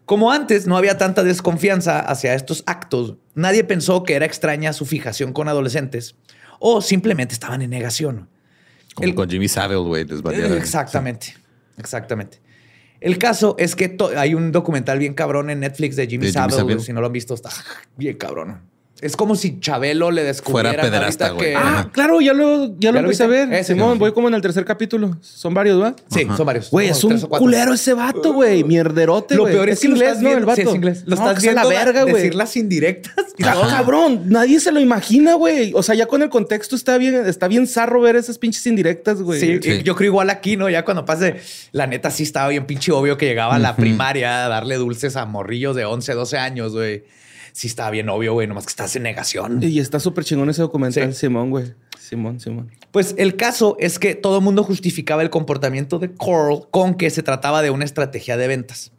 [0.07, 4.85] Como antes no había tanta desconfianza hacia estos actos, nadie pensó que era extraña su
[4.85, 6.15] fijación con adolescentes
[6.59, 8.29] o simplemente estaban en negación.
[8.95, 10.05] Como El- con Jimmy Savile, güey.
[10.05, 11.35] valía- Exactamente,
[11.77, 12.39] exactamente.
[13.01, 16.49] El caso es que hay un documental bien cabrón en Netflix de Jimmy, De Jimmy
[16.49, 16.57] Savile.
[16.57, 16.79] Savile.
[16.79, 17.49] Si no lo han visto, está
[17.97, 18.61] bien cabrón.
[18.99, 21.53] Es como si Chabelo le descubriera Fuera pederasta, güey.
[21.55, 23.53] Ah, claro, ya lo, ya lo ¿Ya lo empecé a ver.
[23.53, 25.15] Ese, Simón, voy como en el tercer capítulo.
[25.21, 25.95] Son varios, ¿va?
[26.09, 26.35] Sí, Ajá.
[26.35, 26.71] son varios.
[26.71, 28.63] Güey, es un culero ese vato, güey.
[28.63, 29.53] Mierderote, Lo güey.
[29.53, 30.21] peor es, que lo inglés, ¿no?
[30.21, 30.37] viendo.
[30.39, 30.61] El vato.
[30.61, 31.03] Sí, es inglés.
[31.05, 32.13] Lo No, estás que es a viendo la verga, güey.
[32.15, 33.13] decir las indirectas.
[33.37, 33.69] y Ah, todo.
[33.69, 35.73] cabrón, nadie se lo imagina, güey.
[35.75, 39.21] O sea, ya con el contexto está bien, está bien zarro ver esas pinches indirectas,
[39.21, 39.39] güey.
[39.39, 39.83] Sí, Sí.
[39.83, 40.69] yo creo igual aquí, ¿no?
[40.71, 41.35] Ya cuando pase,
[41.71, 45.15] la neta sí estaba bien pinche obvio que llegaba a la primaria a darle dulces
[45.17, 47.03] a morrillos de 11, 12 años, güey.
[47.57, 49.63] Sí estaba bien obvio, güey, nomás que estás en negación.
[49.63, 51.21] Y está súper chingón ese documental, Sí.
[51.21, 51.73] Simón, güey.
[51.99, 52.69] Simón, Simón.
[52.91, 57.09] Pues el caso es que todo el mundo justificaba el comportamiento de Coral con que
[57.09, 58.91] se trataba de una estrategia de ventas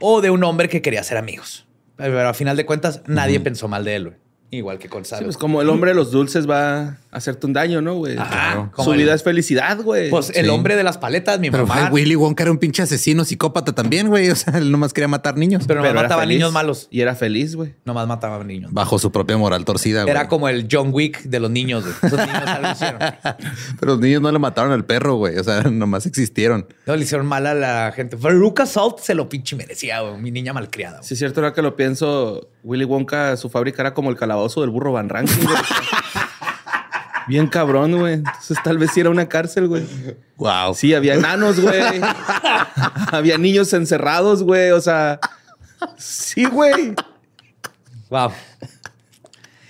[0.00, 1.68] o de un hombre que quería ser amigos.
[1.94, 4.16] Pero a final de cuentas, nadie pensó mal de él, güey.
[4.50, 5.26] Igual que con Sí, Savile.
[5.26, 8.16] pues como el hombre de los dulces va a hacerte un daño, ¿no, güey?
[8.16, 8.70] Ajá, Claro.
[8.72, 10.10] como Su el- vida es felicidad, güey.
[10.10, 10.50] Pues el Sí.
[10.50, 11.88] hombre de las paletas, mi Pero mamá.
[11.90, 14.28] güey, Willy Wonka era un pinche asesino psicópata también, güey.
[14.34, 15.64] O sea, él nomás quería matar niños.
[15.66, 16.36] Pero no era mataba feliz.
[16.38, 16.86] niños malos.
[16.90, 17.74] Y era feliz, güey.
[17.84, 18.72] Nomás mataba niños.
[18.72, 20.10] Bajo su propia moral torcida, güey.
[20.12, 21.94] Era como el John Wick de los niños, güey.
[22.02, 22.98] Esos niños algo hicieron.
[23.80, 25.36] Pero los niños no le mataron al perro, güey.
[25.36, 26.66] O sea, nomás existieron.
[26.86, 28.16] No, le hicieron mal a la gente.
[28.16, 30.20] Pero Lucas Salt se lo pinche merecía, güey.
[30.20, 30.98] Mi niña malcriada.
[30.98, 31.08] güey.
[31.08, 34.33] Sí, es cierto, ahora que lo pienso, Willy Wonka, su fábrica era como el calabozo
[34.60, 35.56] del burro Van Ranking, güey.
[37.28, 38.14] Bien cabrón, güey.
[38.14, 39.84] Entonces tal vez sí era una cárcel, güey.
[40.36, 40.74] Wow.
[40.74, 41.80] Sí, había enanos, güey.
[43.12, 44.70] había niños encerrados, güey.
[44.72, 45.18] O sea,
[45.96, 46.94] sí, güey.
[48.10, 48.30] Wow.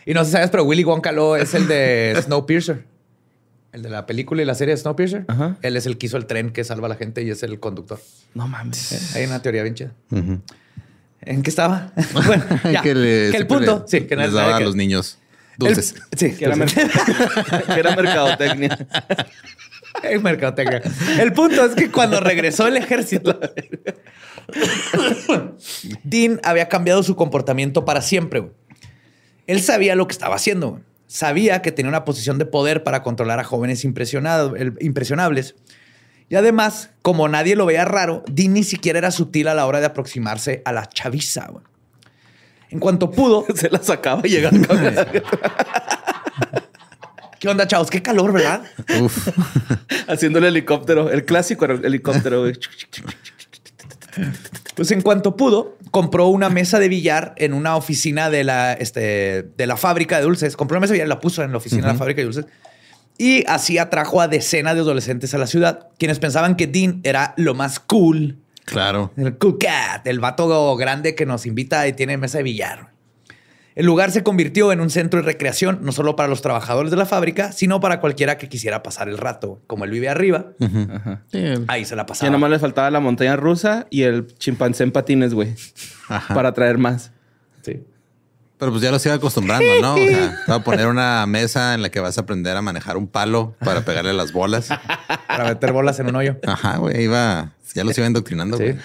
[0.05, 2.85] Y no sé si sabes, pero Willy Wonka lo es el de Snowpiercer.
[3.73, 5.25] El de la película y la serie de Snowpiercer.
[5.29, 5.57] Ajá.
[5.63, 7.61] Él es el que hizo el tren que salva a la gente y es el
[7.61, 8.01] conductor.
[8.35, 9.15] No mames.
[9.17, 9.93] Hay una teoría bien chida.
[10.11, 10.41] Ujú.
[11.27, 11.93] ¿En qué estaba?
[12.27, 12.83] bueno, ya.
[12.83, 13.85] que, le- Que el punto.
[13.85, 15.19] le- sí, que les daba a los niños
[15.53, 15.95] el- dulces.
[16.17, 18.87] sí, Que era, que mercadotecnia.
[20.03, 20.83] Es mercadotecnia.
[21.21, 23.39] El punto es que cuando regresó el ejército,
[26.03, 28.41] Dean había cambiado su comportamiento para siempre.
[28.41, 28.53] güey.
[29.47, 30.71] Él sabía lo que estaba haciendo.
[30.71, 30.83] güey.
[31.07, 35.55] Sabía que tenía una posición de poder para controlar a jóvenes impresionado- el- impresionables.
[36.35, 39.79] Y además, como nadie lo veía raro, Dean ni siquiera era sutil a la hora
[39.79, 41.47] de aproximarse a la chaviza.
[41.47, 41.63] güey.
[42.71, 44.59] En cuanto pudo, Se la sacaba y llegaba.
[47.39, 47.89] ¿qué onda, chavos?
[47.89, 48.65] Qué calor, ¿verdad?
[49.01, 49.29] Uf.
[50.09, 51.09] haciendo el helicóptero.
[51.09, 52.55] El clásico era el helicóptero, güey.
[54.75, 59.45] Pues en cuanto pudo, compró una mesa de billar en una oficina de la, este,
[59.57, 60.57] de la fábrica de dulces.
[60.57, 62.25] Compró una mesa de billar y la puso en la oficina de la fábrica de
[62.25, 62.47] dulces.
[63.17, 67.35] Y así atrajo a decenas de adolescentes a la ciudad, quienes pensaban que Dean era
[67.37, 68.39] lo más cool.
[68.65, 69.13] Claro.
[69.17, 72.93] El cool cat, el vato grande que nos invita y tiene mesa de billar.
[73.77, 76.97] El lugar se convirtió en un centro de recreación, no solo para los trabajadores de
[76.97, 79.61] la fábrica, sino para cualquiera que quisiera pasar el rato.
[79.67, 81.23] Como él vive arriba, Ajá.
[81.67, 82.31] ahí se la Ya pasaba.
[82.31, 85.55] nomás le faltaba la montaña rusa y el chimpancé en patines, güey.
[86.29, 87.11] Para traer más.
[88.59, 89.95] Pero pues ya los iba acostumbrando, ¿no?
[89.95, 92.63] O sea, te va a poner una mesa en la que vas a aprender a
[92.63, 94.69] manejar un palo para pegarle las bolas.
[95.27, 96.37] Para meter bolas en un hoyo.
[96.47, 98.63] Ajá, güey, iba, ya los iba indoctrinando, Sí.
[98.65, 98.77] güey.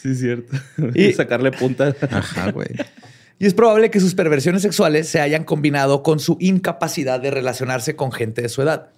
[0.00, 0.56] Sí, es cierto.
[0.94, 1.94] Y- Y sacarle punta.
[2.10, 2.68] Ajá, güey.
[3.38, 7.94] Y es probable que sus perversiones sexuales se hayan combinado con su incapacidad de relacionarse
[7.96, 8.88] con gente de su edad.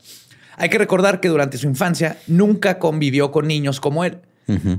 [0.58, 4.18] Hay que recordar que durante su infancia nunca convivió con niños como él,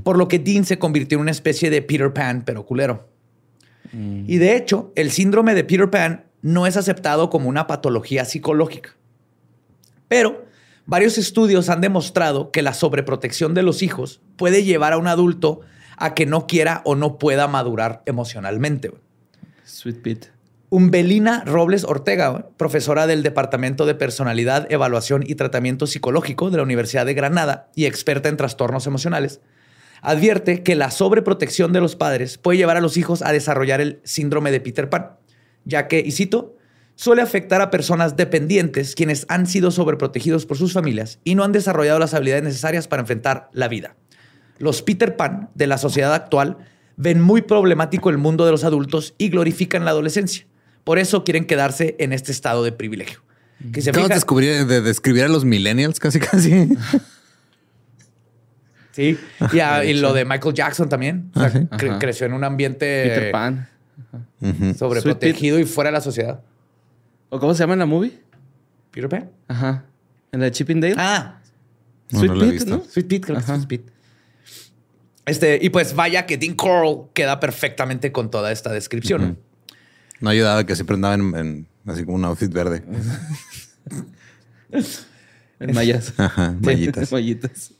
[0.02, 3.09] por lo que Dean se convirtió en una especie de Peter Pan, pero culero.
[3.92, 8.96] Y de hecho, el síndrome de Peter Pan no es aceptado como una patología psicológica.
[10.08, 10.46] Pero
[10.86, 15.60] varios estudios han demostrado que la sobreprotección de los hijos puede llevar a un adulto
[15.96, 18.92] a que no quiera o no pueda madurar emocionalmente.
[19.64, 20.28] Sweet Pete.
[20.72, 27.06] Umbelina Robles Ortega, profesora del Departamento de Personalidad, Evaluación y Tratamiento Psicológico de la Universidad
[27.06, 29.40] de Granada y experta en trastornos emocionales,
[30.02, 34.00] advierte que la sobreprotección de los padres puede llevar a los hijos a desarrollar el
[34.04, 35.10] síndrome de Peter Pan,
[35.64, 36.56] ya que, y cito,
[36.94, 41.52] suele afectar a personas dependientes quienes han sido sobreprotegidos por sus familias y no han
[41.52, 43.96] desarrollado las habilidades necesarias para enfrentar la vida.
[44.58, 46.58] Los Peter Pan de la sociedad actual
[46.96, 50.46] ven muy problemático el mundo de los adultos y glorifican la adolescencia.
[50.84, 53.20] Por eso quieren quedarse en este estado de privilegio.
[53.72, 56.68] Que se Acabas de, descubrir- de describir a los millennials casi, casi.
[58.92, 59.18] Sí,
[59.52, 61.30] y, a- y lo de Michael Jackson también.
[61.34, 61.58] O sea, Ah, sí.
[61.58, 61.98] cre- Ajá.
[61.98, 63.68] creció en un ambiente Peter Pan.
[64.76, 66.40] Sobreprotegido y fuera de la sociedad.
[67.28, 68.18] ¿O cómo se llama en la movie?
[68.90, 69.30] ¿Peter Pan?
[69.48, 69.84] Ajá.
[70.32, 70.94] En la de Chippendale.
[70.98, 71.40] Ah,
[72.10, 72.64] No, Sweet no he Pete.
[72.70, 72.82] ¿no?
[72.84, 73.46] Sweet Pete, creo que es.
[73.46, 73.92] Sweet Pete.
[75.26, 79.20] Este, y pues vaya que Dean Coral queda perfectamente con toda esta descripción.
[79.22, 79.36] ¿no?
[80.20, 82.82] No ayudaba que siempre andaba en, en- así como un outfit verde.
[85.60, 86.14] En mallas.
[86.16, 87.12] Ajá, mallitas.
[87.12, 87.72] mallitas.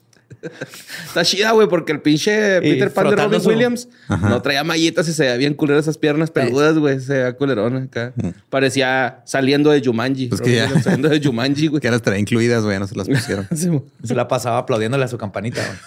[1.07, 5.07] Está chida, güey, porque el pinche Peter Pan de Robin su- Williams no traía mallitas
[5.07, 6.99] y se veía bien culero esas piernas peludas, güey.
[6.99, 8.13] Se veía culerón acá.
[8.49, 10.27] Parecía saliendo de Jumanji.
[10.27, 11.81] Pues que ya- Williams Saliendo de Jumanji, güey.
[11.81, 13.47] Que ahora traía incluidas, güey, no se las pusieron.
[13.55, 13.69] Sí.
[14.03, 15.61] Se la pasaba aplaudiéndole a su campanita.
[15.65, 15.77] güey.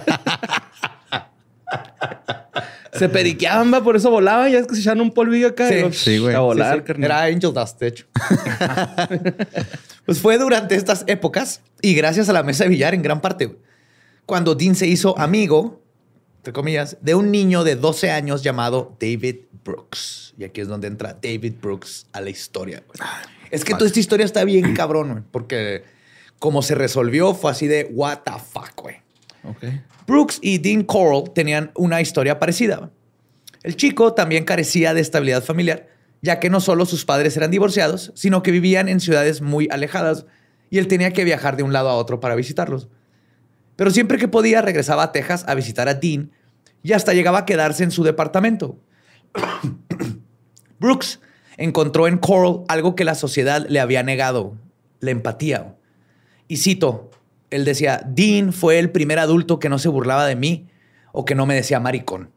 [2.92, 4.48] Se periqueaban, va, por eso volaba.
[4.48, 5.68] Ya es que se echaban un polvillo acá.
[5.68, 5.74] Sí.
[5.88, 6.34] y Sí, güey.
[6.34, 6.84] A volar, Sí, sí.
[6.86, 7.04] carnal.
[7.04, 8.06] Era Angel Dust, de hecho.
[10.10, 13.56] pues fue durante estas épocas y gracias a la mesa de billar en gran parte,
[14.26, 15.84] cuando Dean se hizo amigo,
[16.38, 20.34] entre comillas, de un niño de 12 años llamado David Brooks.
[20.36, 22.82] Y aquí es donde entra David Brooks a la historia.
[22.88, 23.08] güey.
[23.52, 25.84] Es que toda esta historia está bien cabrón, güey, porque
[26.40, 28.96] como se resolvió fue así de what the fuck, güey.
[29.44, 29.62] Ok.
[30.08, 32.90] Brooks y Dean Coral tenían una historia parecida.
[33.62, 35.86] El chico también carecía de estabilidad familiar,
[36.22, 40.26] ya que no solo sus padres eran divorciados, sino que vivían en ciudades muy alejadas
[40.68, 42.88] y él tenía que viajar de un lado a otro para visitarlos.
[43.76, 46.30] Pero siempre que podía regresaba a Texas a visitar a Dean
[46.82, 48.78] y hasta llegaba a quedarse en su departamento.
[50.78, 51.20] Brooks
[51.56, 54.56] encontró en Coral algo que la sociedad le había negado,
[55.00, 55.76] la empatía.
[56.48, 57.10] Y cito,
[57.50, 60.68] él decía, Dean fue el primer adulto que no se burlaba de mí
[61.12, 62.30] o que no me decía maricón.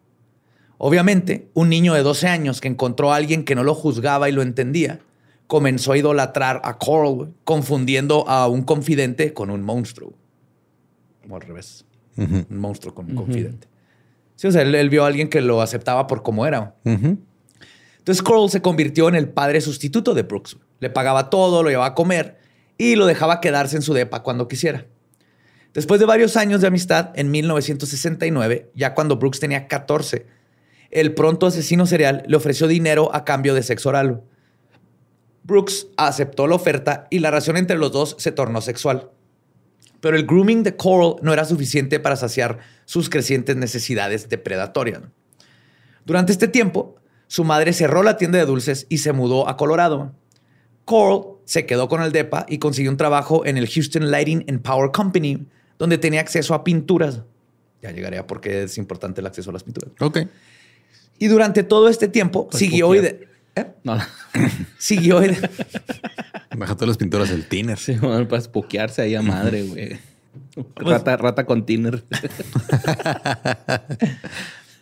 [0.86, 4.34] Obviamente, un niño de 12 años que encontró a alguien que no lo juzgaba y
[4.34, 5.00] lo entendía,
[5.48, 10.12] comenzó a idolatrar a Coral, confundiendo a un confidente con un monstruo.
[11.30, 11.86] O al revés.
[12.18, 13.70] Un monstruo con un confidente.
[14.36, 16.76] Sí, o sea, él, él vio a alguien que lo aceptaba por como era.
[16.84, 20.58] Entonces Coral se convirtió en el padre sustituto de Brooks.
[20.82, 22.40] Le pagaba todo, lo llevaba a comer
[22.78, 24.86] y lo dejaba quedarse en su depa cuando quisiera.
[25.74, 30.43] Después de varios años de amistad, en 1969, ya cuando Brooks tenía 14,
[30.94, 34.22] el pronto asesino serial le ofreció dinero a cambio de sexo oral.
[35.44, 39.10] Brooks aceptó la oferta y la relación entre los dos se tornó sexual.
[40.00, 45.02] Pero el grooming de Coral no era suficiente para saciar sus crecientes necesidades depredatorias.
[46.06, 46.96] Durante este tiempo,
[47.28, 50.14] su madre cerró la tienda de dulces y se mudó a Colorado.
[50.86, 54.62] Coral se quedó con el DEPA y consiguió un trabajo en el Houston Lighting and
[54.62, 55.48] Power Company,
[55.80, 57.24] donde tenía acceso a pinturas.
[57.82, 59.92] Ya llegaré a por qué es importante el acceso a las pinturas.
[60.00, 60.20] Ok.
[61.20, 63.28] Y durante todo este tiempo Pues siguió, ¿eh?
[63.84, 64.04] No, no.
[64.78, 65.40] siguió ide-
[66.58, 67.78] Baja todas las pinturas del tiner.
[67.78, 70.00] Sí, bueno, para espoquearse ahí a madre, güey.
[70.76, 72.04] Rata, rata con tiner.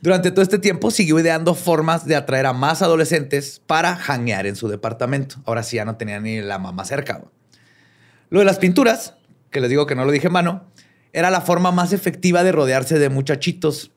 [0.01, 4.55] Durante todo este tiempo siguió ideando formas de atraer a más adolescentes para hanguear en
[4.55, 5.35] su departamento.
[5.45, 7.23] Ahora sí ya no tenía ni la mamá cerca.
[8.29, 9.13] Lo de las pinturas,
[9.51, 10.65] que les digo que no lo dije en mano,
[11.13, 13.91] era la forma más efectiva de rodearse de muchachitos.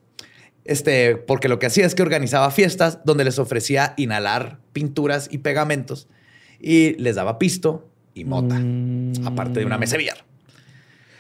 [0.65, 5.39] Este, porque lo que hacía es que organizaba fiestas donde les ofrecía inhalar pinturas y
[5.39, 6.09] pegamentos
[6.59, 8.57] y les daba pisto y mota,
[9.27, 10.25] aparte de una mesa de billar.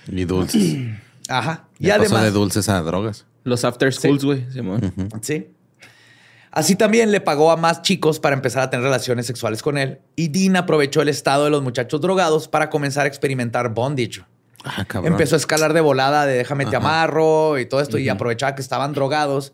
[0.08, 0.76] Y dulces.
[1.28, 1.68] Ajá.
[1.78, 3.26] Y pasó además, de dulces a drogas.
[3.42, 4.50] Los after schools, güey.
[4.50, 4.92] Simón.
[5.20, 5.48] Sí.
[6.50, 9.98] Así también le pagó a más chicos para empezar a tener relaciones sexuales con él.
[10.14, 14.24] Y Dean aprovechó el estado de los muchachos drogados para comenzar a experimentar bondage.
[14.64, 14.86] Ah.
[15.04, 18.62] Empezó a escalar de volada de déjame te amarro y todo esto y aprovechaba que
[18.62, 19.52] estaban drogados.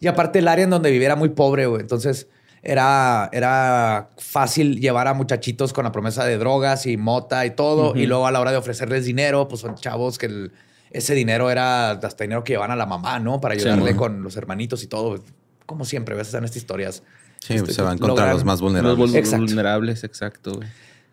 [0.00, 1.80] Y aparte el área en donde vivía era muy pobre, güey.
[1.80, 2.28] Entonces
[2.62, 7.96] era, era fácil llevar a muchachitos con la promesa de drogas y mota y todo.
[7.96, 10.52] Y luego a la hora de ofrecerles dinero, pues son chavos que el-
[10.90, 13.40] ese dinero era hasta dinero que llevan a la mamá, ¿no?
[13.40, 15.22] Para ayudarle Sí, con los hermanitos y todo.
[15.64, 17.02] Como siempre, a veces en estas historias.
[17.38, 18.98] Sí, este, se van contra logran- los más Los vulnerables.
[19.10, 19.44] vul- Exacto.
[19.46, 20.68] vulnerables, exacto, güey.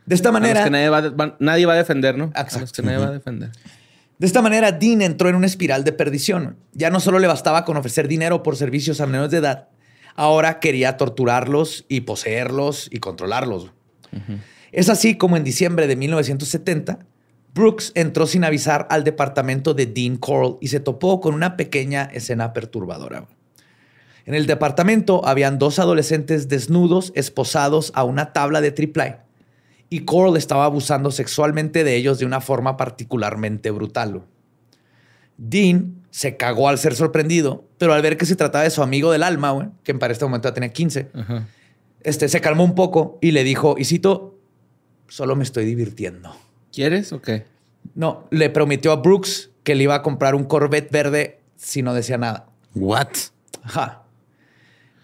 [0.08, 2.18] De esta A los manera, que nadie va, a de- van- nadie va a defender,
[2.18, 2.32] ¿no?
[2.34, 2.62] A Exacto.
[2.62, 3.52] los que nadie va a defender.
[4.18, 6.58] de esta manera, Dean entró en una espiral de perdición.
[6.74, 9.68] Ya no solo le bastaba con ofrecer dinero por servicios a menores de edad,
[10.16, 13.72] ahora quería torturarlos y poseerlos y controlarlos.
[14.72, 17.00] Es así como en diciembre de 1970,
[17.54, 22.04] Brooks entró sin avisar al departamento de Dean Coral y se topó con una pequeña
[22.14, 23.26] escena perturbadora.
[24.26, 29.18] En el departamento habían dos adolescentes desnudos esposados a una tabla de triple
[29.90, 34.24] y Coral estaba abusando sexualmente de ellos de una forma particularmente brutal.
[35.38, 39.12] Dean se cagó al ser sorprendido, pero al ver que se trataba de su amigo
[39.12, 41.48] del alma, güey, que para este momento ya tenía 15, Ajá.
[42.02, 44.36] este, se calmó un poco y le dijo, y cito,
[45.08, 46.36] solo me estoy divirtiendo.
[46.74, 47.46] ¿Quieres o qué?
[47.96, 51.94] No, le prometió a Brooks que le iba a comprar un Corvette verde si no
[51.94, 52.48] decía nada.
[52.76, 53.08] What?
[53.64, 54.04] Ajá.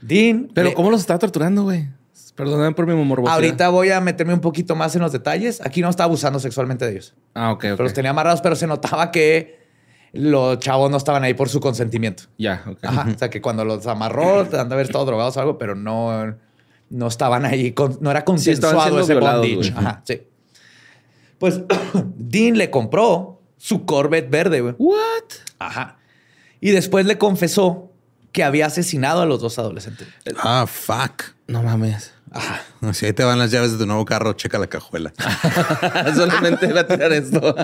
[0.02, 0.50] Dean.
[0.54, 1.88] Pero le- ¿cómo los estaba torturando, güey?
[2.36, 3.36] Perdóname por mi morbosidad.
[3.36, 5.62] Ahorita voy a meterme un poquito más en los detalles.
[5.66, 7.14] Aquí no estaba abusando sexualmente de ellos.
[7.36, 7.62] Ah, ok, ok.
[7.62, 9.62] Pero los tenía amarrados, pero se notaba que
[10.14, 12.24] los chavos no estaban ahí por su consentimiento.
[12.38, 12.80] Ya, ok.
[12.84, 13.08] Ajá.
[13.14, 15.76] O sea, que cuando los amarró, te han de haber estado drogados o algo, pero
[15.76, 16.36] no,
[16.90, 17.72] no estaban ahí.
[17.74, 19.74] con- no era consensuado siendo ese violados, bondage.
[19.78, 20.22] Ajá, sí.
[21.38, 21.62] Pues
[22.16, 24.76] Dean le compró su Corvette verde, güey.
[24.80, 24.98] What?
[25.60, 25.98] Ajá.
[26.62, 27.92] Y después le confesó
[28.32, 30.08] que había asesinado a los dos adolescentes.
[30.38, 31.24] Ah, fuck.
[31.48, 32.13] No mames.
[32.94, 35.14] Si ahí te van las llaves de tu nuevo carro, checa la cajuela.
[36.16, 37.56] Solamente iba a tirar esto.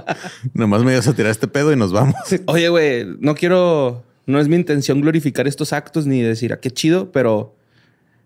[0.54, 2.16] Nomás me ibas a tirar este pedo y nos vamos.
[2.46, 4.04] Oye, güey, no quiero.
[4.26, 7.56] No es mi intención glorificar estos actos ni decir, ah, qué chido, pero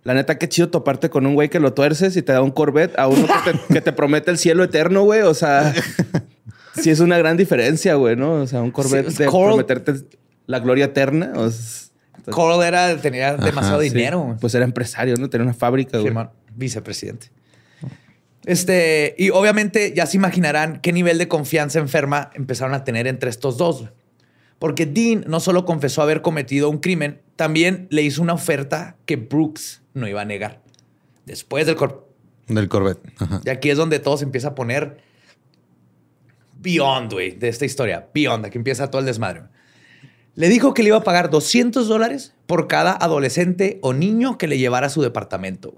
[0.04, 2.52] la neta, qué chido toparte con un güey que lo tuerces y te da un
[2.52, 5.22] Corvette a uno que te, que te promete el cielo eterno, güey.
[5.22, 5.74] O sea,
[6.76, 8.34] sí es una gran diferencia, güey, ¿no?
[8.34, 9.94] O sea, un Corvette Sí, de Coral- prometerte
[10.46, 11.32] la gloria eterna.
[11.36, 11.88] o sea,
[12.32, 13.90] Coral era, tenía demasiado sí.
[13.90, 14.38] dinero.
[14.40, 15.30] pues era empresario, ¿no?
[15.30, 16.02] Tenía una fábrica.
[16.02, 17.30] Simón, vicepresidente.
[18.46, 23.30] Este, y obviamente ya se imaginarán qué nivel de confianza enferma empezaron a tener entre
[23.30, 23.86] estos dos.
[24.60, 29.16] Porque Dean no solo confesó haber cometido un crimen, también le hizo una oferta que
[29.18, 30.62] Brooks no iba a negar.
[31.26, 32.08] Después del cor-
[32.48, 33.02] Del Corvette.
[33.18, 33.42] Ajá.
[33.46, 34.98] Y aquí es donde todo se empieza a poner
[36.60, 38.08] beyond, güey, de esta historia.
[38.14, 39.44] Beyond, aquí empieza todo el desmadre.
[40.36, 44.48] Le dijo que le iba a pagar 200 dólares por cada adolescente o niño que
[44.48, 45.76] le llevara a su departamento.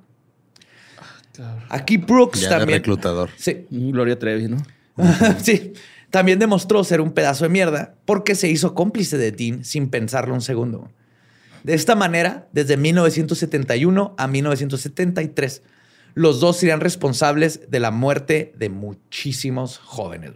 [1.70, 2.80] Aquí Brooks Ya de también.
[2.80, 3.30] reclutador.
[3.36, 4.58] Sí, Gloria Trevi, ¿no?
[5.42, 5.74] sí.
[6.10, 10.34] También demostró ser un pedazo de mierda porque se hizo cómplice de Dean sin pensarlo
[10.34, 10.90] un segundo.
[11.64, 15.62] De esta manera, desde 1971 a 1973,
[16.14, 20.32] los dos serían responsables de la muerte de muchísimos jóvenes.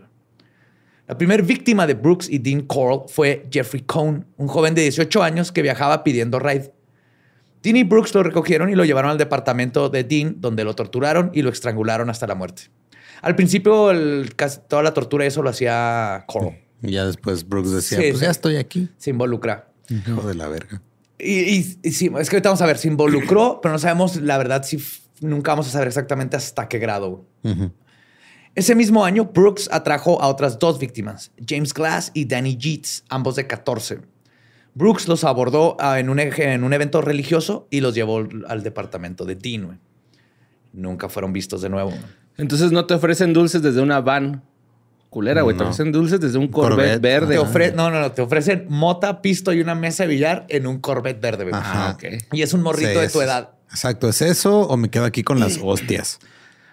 [1.09, 5.23] La primera víctima de Brooks y Dean Coral fue Jeffrey Cohn, un joven de 18
[5.23, 6.71] años que viajaba pidiendo ride.
[7.63, 11.31] Dean y Brooks lo recogieron y lo llevaron al departamento de Dean, donde lo torturaron
[11.33, 12.69] y lo estrangularon hasta la muerte.
[13.21, 16.59] Al principio, el- casi toda la tortura eso lo hacía Coral.
[16.81, 18.87] Y ya después Brooks decía, Sí, pues ya estoy aquí.
[18.97, 19.67] Se involucra.
[19.89, 20.81] Hijo de la verga.
[21.17, 24.15] Y, y- y sí, es que ahorita vamos a ver, se involucró, pero no sabemos
[24.21, 24.81] la verdad si
[25.21, 27.25] nunca vamos a saber exactamente hasta qué grado.
[27.43, 27.71] Ujú.
[28.59, 33.35] Ese mismo año, Brooks atrajo a otras dos víctimas, James Glass y Danny Jeets, ambos
[33.37, 33.99] de 14.
[34.73, 38.61] Brooks los abordó ah, en un, eje- en un evento religioso y los llevó al
[38.63, 39.65] departamento de Dean.
[39.65, 39.77] güey.
[40.73, 41.93] Nunca fueron vistos de nuevo.
[42.37, 44.43] Entonces no te ofrecen dulces desde una van
[45.09, 45.55] culera, güey.
[45.55, 47.01] Te ofrecen dulces desde un Corvette, Corvette.
[47.01, 47.35] verde.
[47.35, 50.67] Te ofre- no, no, no, te ofrecen mota, pisto y una mesa de billar en
[50.67, 51.45] un Corvette verde.
[51.45, 51.55] güey.
[51.55, 51.89] Ajá.
[51.89, 52.03] Ah, ok.
[52.33, 53.51] Y es un morrito Sí, de tu edad.
[53.71, 56.19] Exacto, ¿es eso o me quedo aquí con las hostias?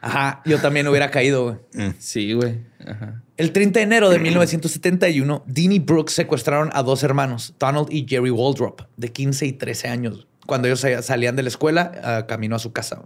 [0.00, 1.44] Ajá, yo también hubiera caído.
[1.72, 1.92] güey.
[1.98, 2.60] Sí, güey.
[2.86, 3.22] Ajá.
[3.36, 8.06] El 30 de enero de 1971, Dean y Brooks secuestraron a dos hermanos, Donald y
[8.08, 12.26] Jerry Waldrop, de 15 y 13 años, cuando ellos sa- salían de la escuela a
[12.26, 13.02] camino a su casa.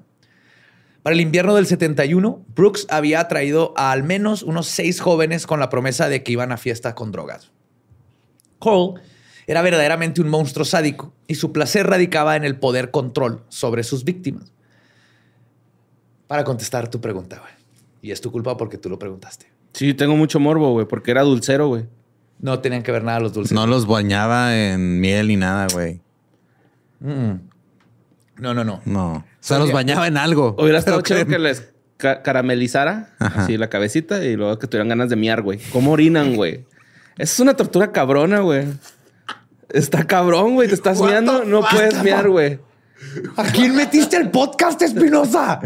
[1.02, 5.58] Para el invierno del 71, Brooks había traído a al menos unos seis jóvenes con
[5.58, 7.50] la promesa de que iban a fiesta con drogas.
[8.58, 9.00] Cole
[9.46, 14.04] era verdaderamente un monstruo sádico y su placer radicaba en el poder control sobre sus
[14.04, 14.52] víctimas.
[16.30, 17.50] Para contestar tu pregunta, güey.
[18.02, 19.50] Y es tu culpa porque tú lo preguntaste.
[19.72, 21.86] Sí, tengo mucho morbo, güey, porque era dulcero, güey.
[22.38, 23.50] No tenían que ver nada los dulces.
[23.52, 26.00] No los bañaba en miel ni nada, güey.
[27.00, 27.32] Mm.
[28.36, 28.80] No, no, no.
[28.84, 29.12] No.
[29.14, 30.54] O sea, los bañaba en algo.
[30.56, 33.42] Hubiera estado chido que- les ca- caramelizara Ajá.
[33.42, 35.58] así la cabecita y luego que tuvieran ganas de miar, güey.
[35.72, 36.64] ¿Cómo orinan, güey?
[37.18, 38.68] Esa es una tortura cabrona, güey.
[39.68, 40.68] Está cabrón, güey.
[40.68, 42.60] Te estás miando, no puedes miar, güey.
[43.36, 45.58] ¿A quién metiste el podcast, Espinosa?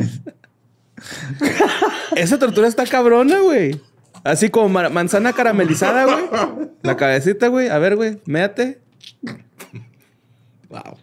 [2.17, 3.81] Esa tortura está cabrona, güey.
[4.23, 6.69] Así como ma- manzana caramelizada, güey.
[6.83, 7.69] La cabecita, güey.
[7.69, 8.81] A ver, güey, méate.
[10.69, 10.97] Wow.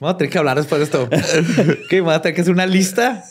[0.00, 1.08] Vamos a tener que hablar después de esto.
[1.88, 3.22] que vamos a tener que hacer una lista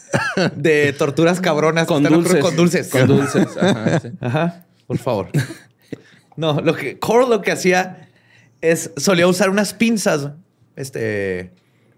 [0.55, 2.39] de torturas cabronas Con dulces.
[2.39, 2.87] Con dulces.
[2.89, 3.57] Con dulces.
[3.61, 4.09] Ajá, sí.
[4.21, 4.65] Ajá.
[4.87, 5.27] Por favor.
[6.37, 8.07] No, lo que Cole lo que hacía
[8.61, 10.29] es solía usar unas pinzas,
[10.77, 11.51] este,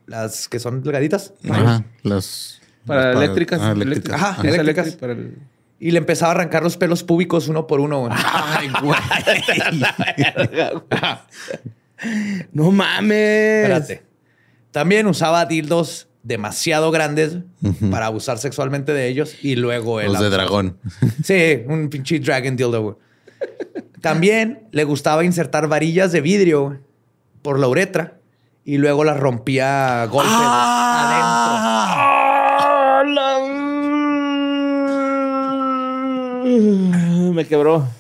[0.08, 1.84] las que son delgaditas, Ajá.
[2.04, 2.62] Los.
[2.86, 3.60] Para eléctricas.
[3.62, 3.92] Ah, eléctricas.
[3.96, 4.22] eléctricas.
[4.22, 4.86] Ajá, eléctricas.
[4.88, 5.38] eléctrica para el-
[5.80, 8.00] y le empezaba a arrancar los pelos públicos uno por uno.
[8.02, 8.14] güey.
[8.16, 9.00] Ay, güey.
[12.52, 13.64] No mames.
[13.64, 14.04] Espérate.
[14.72, 17.38] También usaba dildos demasiado grandes
[17.92, 20.78] para abusar sexualmente de ellos y luego el Los de dragón.
[21.24, 22.96] Sí, un pinche dragon dildo, güey.
[24.02, 26.82] También le gustaba insertar varillas de vidrio
[27.42, 28.18] por la uretra
[28.66, 31.14] y luego las rompía golpes Ah,
[33.06, 33.40] la-
[37.34, 37.76] Me quebró.
[37.76, 37.94] adentro.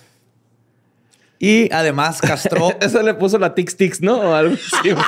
[1.40, 2.70] Y además castró.
[2.82, 4.16] Eso le puso la Tix Tix, ¿no?
[4.18, 4.92] O algo así.
[4.92, 5.04] güey.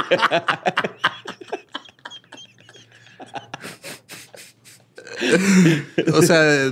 [6.14, 6.72] O sea,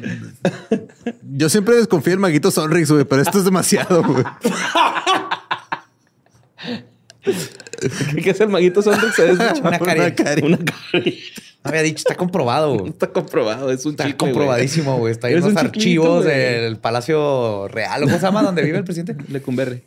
[1.32, 4.24] yo siempre desconfío del maguito Sonrix, güey, pero esto es demasiado, güey.
[7.24, 9.18] ¿Qué es el maguito Sonrix?
[9.20, 10.24] Es Una carita.
[10.24, 10.48] carita.
[10.48, 11.42] Una carita.
[11.64, 12.78] Había dicho, está comprobado.
[12.78, 12.90] güey.
[12.92, 13.72] Está comprobado.
[13.72, 15.12] Es un Está chicle, comprobadísimo, güey.
[15.14, 18.02] Está ahí en los archivos del Palacio Real.
[18.04, 18.44] ¿Cómo se llama?
[18.44, 19.16] Donde vive el presidente.
[19.32, 19.84] Lecumberri.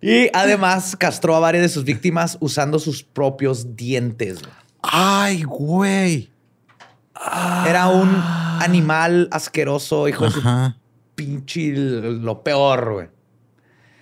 [0.00, 4.40] Y además castró a varias de sus víctimas usando sus propios dientes.
[4.40, 4.52] güey.
[4.82, 6.30] Ay, güey.
[7.66, 8.14] Era un
[8.60, 10.76] animal asqueroso, hijo de su Ajá.
[11.16, 13.06] Pinche lo peor, güey.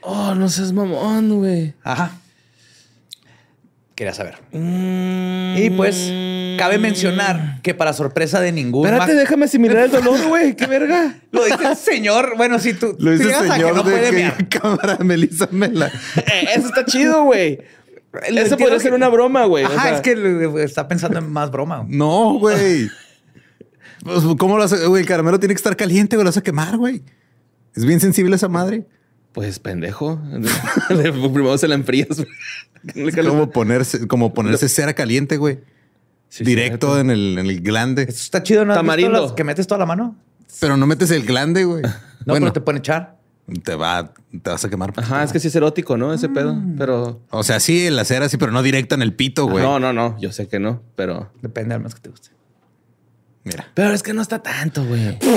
[0.02, 1.72] Oh, no seas mamón, güey.
[1.82, 2.10] Ajá.
[3.94, 4.34] Quería saber.
[4.52, 5.56] Mm.
[5.56, 6.12] Y pues
[6.58, 10.56] cabe mencionar que para sorpresa de ningún Espérate, déjame asimilar el dolor, güey.
[10.56, 11.14] ¡Qué verga!
[11.30, 12.34] lo dice el señor.
[12.36, 14.48] Bueno, si tú Lo dice el señor que no de puede que mear.
[14.60, 15.86] cámara Melissa Mela.
[16.16, 17.60] Eh, Eso está chido, güey.
[18.28, 19.64] Eso podría que- ser una broma, güey.
[19.64, 21.84] O Ajá, sea, es que está pensando en más broma.
[21.88, 22.90] No, güey.
[24.04, 24.86] Pues, ¿Cómo lo hace?
[24.86, 26.24] Güey, el caramelo tiene que estar caliente, güey.
[26.24, 27.02] Lo vas a quemar, güey.
[27.74, 28.86] Es bien sensible esa madre.
[29.32, 30.20] Pues pendejo.
[30.88, 32.24] Primero se la enfrías.
[32.94, 35.60] Es como ponerse, como ponerse cera caliente, güey.
[36.28, 38.02] Sí, Directo en el, en el glande.
[38.02, 38.72] Está chido, ¿no?
[38.72, 39.22] ¿Has visto Tamarindo.
[39.22, 40.16] las que metes toda la mano?
[40.60, 41.82] Pero no metes el glande, güey.
[42.26, 43.18] No, bueno, pero te pueden echar.
[43.64, 44.94] te va, te vas a quemar.
[44.96, 46.14] Ajá, es que sí es erótico, ¿no?
[46.14, 46.54] Ese pedo.
[46.54, 46.76] Mm.
[46.78, 47.20] Pero.
[47.28, 49.62] O sea, sí, en la cera sí, pero no directa en el pito, güey.
[49.62, 50.18] No, no, no.
[50.18, 51.30] Yo sé que no, pero.
[51.42, 52.30] Depende al menos que te guste.
[53.44, 53.66] Mira.
[53.74, 55.18] Pero es que no está tanto, güey.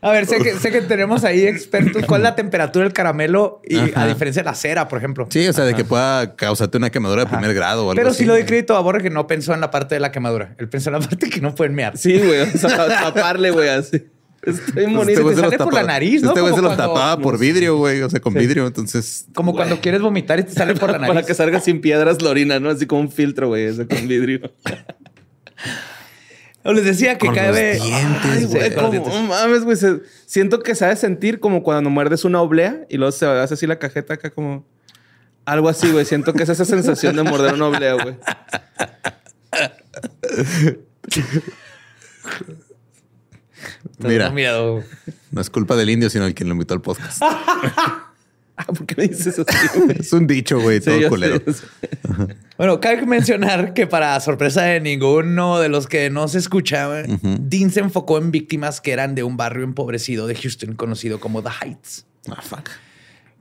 [0.00, 2.04] A ver, sé que, sé que tenemos ahí expertos.
[2.06, 3.60] ¿Cuál es la temperatura del caramelo?
[3.64, 4.02] Y Ajá.
[4.02, 5.26] a diferencia de la cera, por ejemplo.
[5.28, 8.10] Sí, o sea, de que pueda causarte una quemadura de primer grado o algo Pero
[8.10, 8.18] así.
[8.18, 10.54] sí lo doy crédito a Borre que no pensó en la parte de la quemadura.
[10.58, 11.98] Él pensó en la parte que no pueden mear.
[11.98, 12.42] Sí, güey.
[12.42, 14.06] O sea, taparle, güey, así.
[14.40, 15.30] Pues bonito.
[15.30, 16.28] este te sale por la nariz, ¿no?
[16.30, 18.00] Este güey se los cuando- tapaba por vidrio, güey.
[18.02, 18.66] O sea, con vidrio.
[18.66, 21.14] Entonces, Como cuando quieres vomitar y te sale por la nariz.
[21.14, 22.70] Para que salga sin piedras la orina, ¿no?
[22.70, 24.50] Así como un filtro, güey, ese con vidrio.
[26.64, 27.76] O les decía que Con cabe...
[27.78, 29.14] los dientes, Ay, güey, como- dientes.
[29.28, 29.76] mames, güey.
[29.76, 33.66] se- Siento que sabes sentir como cuando muerdes una oblea y luego se hace así
[33.66, 34.66] la cajeta acá como...
[35.46, 36.04] Algo así, güey.
[36.04, 38.16] Siento que es esa sensación de morder una oblea, güey.
[43.98, 44.82] Mira, miedo.
[45.30, 47.22] no es culpa del indio, sino el quien lo invitó al podcast.
[48.60, 50.00] Ah, ¿Por qué me dices así, güey?
[50.00, 51.40] es un dicho, güey, todo culero.
[51.52, 51.64] sé.
[52.56, 57.70] Bueno, cabe mencionar que para sorpresa de ninguno de los que no se escuchaban, Dean
[57.70, 61.50] se enfocó en víctimas que eran de un barrio empobrecido de Houston conocido como The
[61.62, 62.04] Heights.
[62.28, 62.68] Ah, fuck.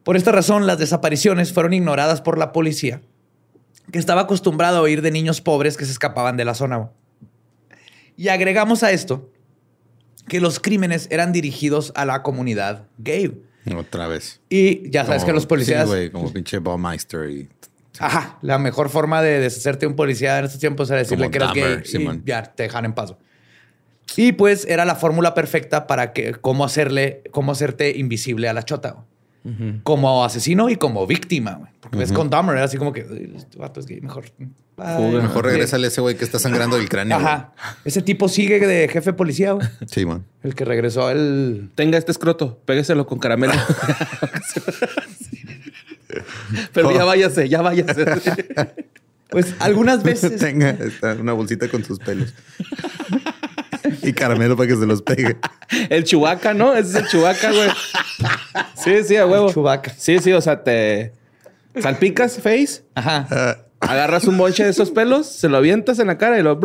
[0.04, 3.02] Por esta razón, las desapariciones fueron ignoradas por la policía,
[3.92, 6.92] que estaba acostumbrada a oír de niños pobres que se escapaban de la zona.
[8.16, 9.32] Y agregamos a esto
[10.28, 13.42] que los crímenes eran dirigidos a la comunidad gay.
[13.76, 14.40] Otra vez.
[14.50, 15.84] Y ya sabes Como- que los policías...
[15.84, 17.50] Sí, güey, como pinche Baumeister y...
[18.00, 21.32] Ajá, la mejor forma de deshacerte de un policía en estos tiempos era decirle Como
[21.32, 23.16] que Dahmer, gay y ya te dejan en paz.
[24.16, 28.64] Y pues era la fórmula perfecta para que cómo hacerle, cómo hacerte invisible a la
[28.64, 29.04] chota.
[29.84, 31.54] Como asesino y como víctima.
[31.56, 31.72] güey.
[31.80, 34.26] Porque ves con Dahmer, era así como que "Uy, este vato es gay, mejor.
[34.78, 35.12] Ay.
[35.14, 37.18] Mejor regresale a ese güey que está sangrando el cráneo.
[37.20, 37.28] güey.
[37.28, 37.54] Ajá.
[37.86, 39.68] Ese tipo sigue de jefe de policía, güey.
[39.88, 40.26] Sí, man.
[40.44, 41.70] El que regresó el.
[41.76, 43.54] Tenga este escroto, pégueselo con caramelo.
[46.74, 48.06] Pero ya váyase, ya váyase.
[49.30, 50.40] Pues algunas veces.
[50.40, 52.34] Tenga esta, una bolsita con sus pelos.
[54.02, 55.38] Y caramelo para que se los pegue.
[55.90, 56.74] El chubaca, ¿no?
[56.74, 57.70] Ese es el chubaca, güey.
[58.76, 59.52] Sí, sí, a huevo.
[59.52, 59.92] Chewbacca.
[59.98, 61.14] Sí, sí, o sea, te
[61.82, 63.28] salpicas face, Ajá.
[63.30, 66.60] Ah, agarras un bonche de esos pelos, se lo avientas en la cara y lo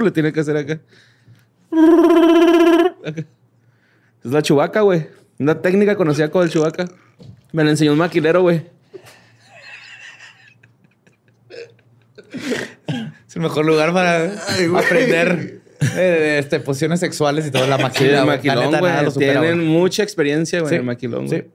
[0.00, 0.80] le tiene que hacer acá.
[4.24, 5.08] Es la chubaca, güey.
[5.38, 6.86] Una técnica conocida como el chubaca.
[7.52, 8.62] Me la enseñó un maquilero, güey.
[13.28, 15.61] Es el mejor lugar para Ay, aprender
[15.96, 17.66] eh, este, posiciones sexuales y todo.
[17.66, 18.06] La Sí, maquila.
[18.20, 18.26] el güey.
[18.26, 19.12] La maquilón, neta, güey.
[19.18, 19.66] Tienen güey.
[19.68, 21.36] mucha experiencia, güey, Sí, en maquilón, sí.
[21.36, 21.50] güey.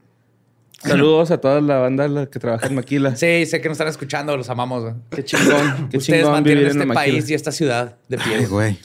[0.79, 3.15] Saludos a toda la banda que trabaja en Maquila.
[3.15, 4.83] Sí, sé que nos están escuchando, los amamos.
[4.83, 4.93] güey.
[5.09, 5.89] Qué chingón.
[5.89, 8.45] Qué Ustedes chingón mantienen en este país y esta ciudad de Ay, pie.
[8.47, 8.77] güey.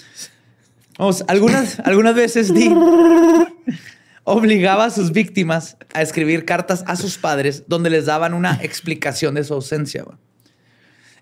[0.99, 2.75] Vamos, algunas, algunas veces Dean
[4.25, 9.35] obligaba a sus víctimas a escribir cartas a sus padres donde les daban una explicación
[9.35, 10.03] de su ausencia.
[10.05, 10.17] güey.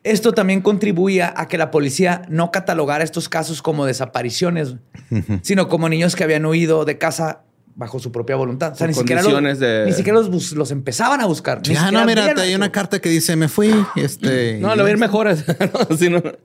[0.02, 4.76] Esto también contribuía a que la policía no catalogara estos casos como desapariciones,
[5.42, 7.42] sino como niños que habían huido de casa
[7.74, 8.72] bajo su propia voluntad.
[8.72, 11.58] O sea, ni siquiera, los, condiciones de- ni siquiera los, bus- los empezaban a buscar.
[11.66, 13.72] Ni Ah, siquiera no, mira, hay una carta que dice, me fui.
[13.96, 15.26] Este, No, le va a ir mejor.
[15.26, 16.38] no, a ir mejor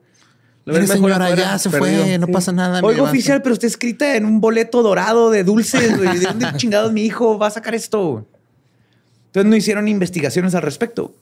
[0.87, 2.03] señora, ya se perdido.
[2.03, 2.81] fue, no pasa nada.
[2.83, 5.97] Oiga, oficial, pero está escrita en un boleto dorado de dulces.
[5.99, 8.25] ¿De dónde chingados mi hijo va a sacar esto?
[9.27, 11.13] Entonces no hicieron investigaciones al respecto.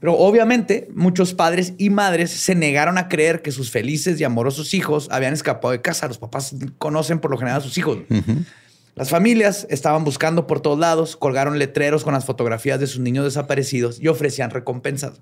[0.00, 4.72] Pero obviamente muchos padres y madres se negaron a creer que sus felices y amorosos
[4.72, 6.08] hijos habían escapado de casa.
[6.08, 7.98] Los papás conocen por lo general a sus hijos.
[8.96, 13.24] Las familias estaban buscando por todos lados, colgaron letreros con las fotografías de sus niños
[13.24, 15.20] desaparecidos y ofrecían recompensas.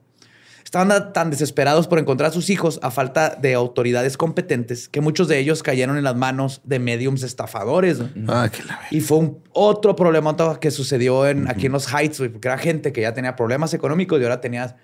[0.68, 5.26] Estaban tan desesperados por encontrar a sus hijos a falta de autoridades competentes que muchos
[5.26, 8.00] de ellos cayeron en las manos de mediums estafadores.
[8.14, 8.30] ¿no?
[8.30, 12.18] Ah, que la Y fue un otro problema que sucedió en, aquí en los Heights,
[12.18, 14.76] porque era gente que ya tenía problemas económicos y ahora tenía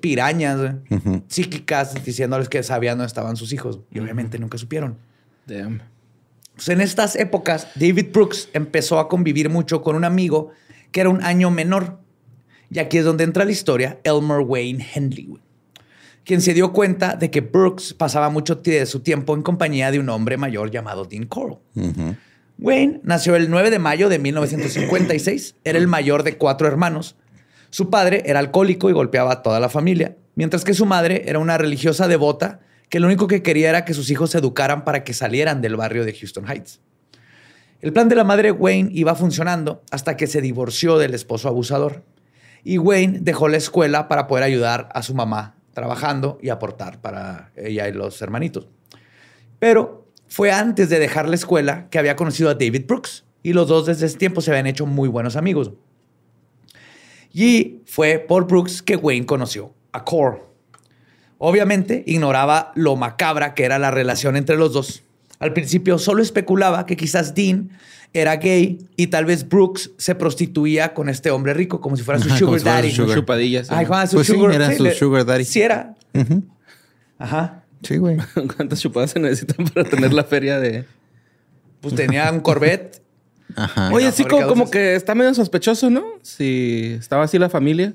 [0.00, 1.22] pirañas Ujú.
[1.28, 3.78] psíquicas diciéndoles que sabían dónde estaban sus hijos.
[3.92, 4.98] Y obviamente nunca supieron.
[5.46, 5.82] Damn.
[6.56, 10.50] Pues en estas épocas, David Brooks empezó a convivir mucho con un amigo
[10.90, 12.00] que era un año menor.
[12.70, 15.28] Y aquí es donde entra la historia, Elmer Wayne Henley,
[16.24, 19.98] quien se dio cuenta de que Brooks pasaba mucho de su tiempo en compañía de
[19.98, 21.58] un hombre mayor llamado Dean Coral.
[22.58, 25.54] Wayne nació el 9 de mayo de 1956.
[25.64, 27.16] Era el mayor de cuatro hermanos.
[27.70, 31.38] Su padre era alcohólico y golpeaba a toda la familia, mientras que su madre era
[31.38, 35.04] una religiosa devota que lo único que quería era que sus hijos se educaran para
[35.04, 36.80] que salieran del barrio de Houston Heights.
[37.80, 42.02] El plan de la madre Wayne iba funcionando hasta que se divorció del esposo abusador.
[42.64, 47.52] Y Wayne dejó la escuela para poder ayudar a su mamá trabajando y aportar para
[47.54, 48.66] ella y los hermanitos.
[49.58, 53.68] Pero fue antes de dejar la escuela que había conocido a David Brooks y los
[53.68, 55.72] dos desde ese tiempo se habían hecho muy buenos amigos.
[57.32, 60.42] Y fue por Brooks que Wayne conoció a Core.
[61.38, 65.04] Obviamente ignoraba lo macabra que era la relación entre los dos.
[65.40, 67.70] Al principio solo especulaba que quizás Dean
[68.12, 72.18] era gay y tal vez Brooks se prostituía con este hombre rico como si fuera
[72.20, 72.94] su Ajá, sugar si fuera su daddy.
[72.94, 73.18] sugar.
[73.18, 73.70] Chupadillas.
[73.70, 75.44] Ay, Juan, su Pues sí, sugar, era su le- sugar daddy.
[75.44, 75.94] Sí era.
[77.18, 77.62] Ajá.
[77.82, 78.16] Sí, güey.
[78.56, 80.84] ¿Cuántas chupadas se necesitan para tener la feria de...?
[81.80, 83.00] Pues tenía un Corvette.
[83.54, 83.90] Ajá.
[83.92, 86.04] Oye, sí, como, como que está medio sospechoso, ¿no?
[86.22, 87.94] Si estaba así la familia,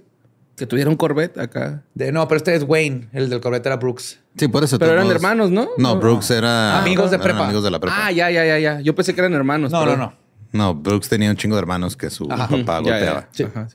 [0.55, 1.83] que tuviera un Corvette acá.
[1.93, 3.09] De, no, pero este es Wayne.
[3.13, 4.19] El del Corvette era Brooks.
[4.37, 4.77] Sí, por eso.
[4.79, 5.69] Pero eran hermanos, ¿no?
[5.77, 6.79] No, Brooks era...
[6.79, 7.43] Amigos de prepa.
[7.45, 7.95] amigos de la prepa.
[8.07, 8.79] Ah, ya, ya, ya, ya.
[8.81, 9.71] Yo pensé que eran hermanos.
[9.71, 10.13] No, no, pero- no.
[10.51, 12.47] No, Brooks tenía un chingo de hermanos que su Ajá.
[12.47, 12.91] papá Ya, ya.
[12.91, 13.27] golpeaba.
[13.31, 13.43] Sí.
[13.43, 13.67] Ajá.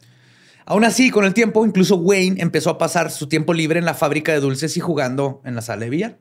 [0.64, 3.94] Aún así, con el tiempo, incluso Wayne empezó a pasar su tiempo libre en la
[3.94, 6.18] fábrica de dulces y jugando en la sala de billar.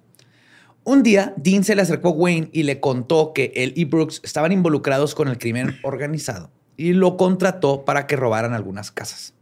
[0.84, 4.22] Un día, Dean se le acercó a Wayne y le contó que él y Brooks
[4.24, 9.34] estaban involucrados con el crimen organizado y lo contrató para que robaran algunas casas.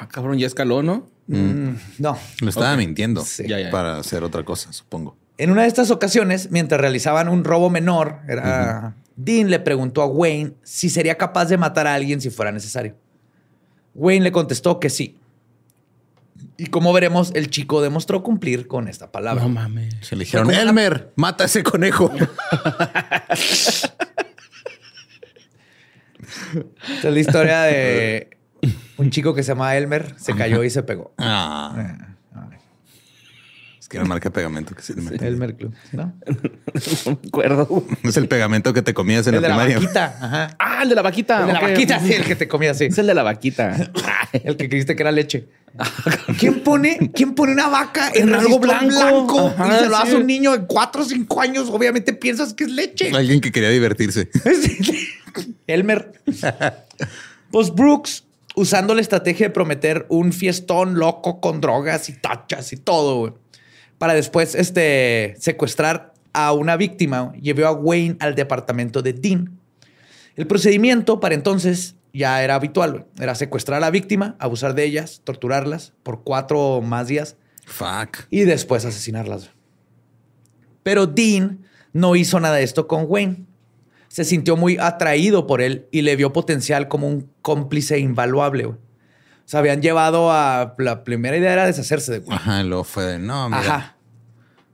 [0.00, 1.08] Ah, cabrón, ya escaló, ¿no?
[1.26, 2.18] Mm, no.
[2.40, 3.44] Lo estaba mintiendo Sí.
[3.48, 3.70] Ya, ya.
[3.70, 5.16] para hacer otra cosa, supongo.
[5.38, 10.06] En una de estas ocasiones, mientras realizaban un robo menor, era, Dean le preguntó a
[10.06, 12.94] Wayne si sería capaz de matar a alguien si fuera necesario.
[13.94, 15.18] Wayne le contestó que sí.
[16.56, 19.42] Y como veremos, el chico demostró cumplir con esta palabra.
[19.42, 19.94] No mames.
[20.02, 22.12] Se le dijeron, Elmer, mata a ese conejo.
[26.88, 28.36] Esta es la historia de
[28.96, 31.12] un chico que se llama Elmer, se cayó y se pegó.
[31.18, 31.96] ah,
[33.78, 34.94] es que era marca de pegamento que se.
[35.20, 36.14] Elmer Club, ¿no?
[37.04, 37.84] No me acuerdo.
[38.02, 39.78] Es el pegamento que te comías en El de la la primaria.
[39.86, 40.16] vaquita.
[40.20, 40.56] Ajá.
[40.58, 41.40] Ah, Ah, el de la vaquita.
[41.42, 42.86] El de la vaquita, sí, el que te comía así.
[42.86, 43.90] Es el de la vaquita.
[44.32, 45.46] El que creíste que era leche.
[46.40, 50.02] ¿Quién pone, ¿Quién pone una vaca en, En algo blanco, y se lo sí.
[50.02, 51.68] hace un niño de 4 o 5 años?
[51.70, 53.12] Obviamente piensas que es leche.
[53.14, 54.28] Alguien que quería divertirse.
[55.68, 56.20] Elmer.
[57.52, 58.24] Pues Brooks,
[58.54, 63.32] usando la estrategia de prometer un fiestón loco con drogas y tachas y todo, güey,
[63.98, 69.58] para después este, secuestrar a una víctima, llevó a Wayne al departamento de Dean.
[70.36, 73.04] El procedimiento para entonces ya era habitual, güey.
[73.20, 77.36] Era secuestrar a la víctima, abusar de ellas, torturarlas por cuatro o más días
[77.66, 78.26] Fuck.
[78.30, 79.50] y después asesinarlas.
[80.82, 83.46] Pero Dean no hizo nada de esto con Wayne.
[84.14, 88.62] Se sintió muy atraído por él y le vio potencial como un cómplice invaluable.
[88.66, 88.76] güey.
[88.78, 90.76] O sea, habían llevado a...
[90.78, 92.34] La primera idea era deshacerse de Wayne.
[92.36, 93.96] Ajá, luego fue de, no, mira, Ajá.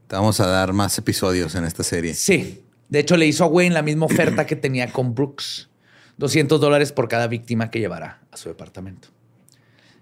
[0.09, 2.13] te vamos a dar más episodios en esta serie.
[2.13, 2.67] Sí.
[2.91, 5.71] De hecho, le hizo a Wayne la misma oferta que tenía con Brooks.
[6.19, 9.09] 200 dólares por cada víctima que llevara a su departamento.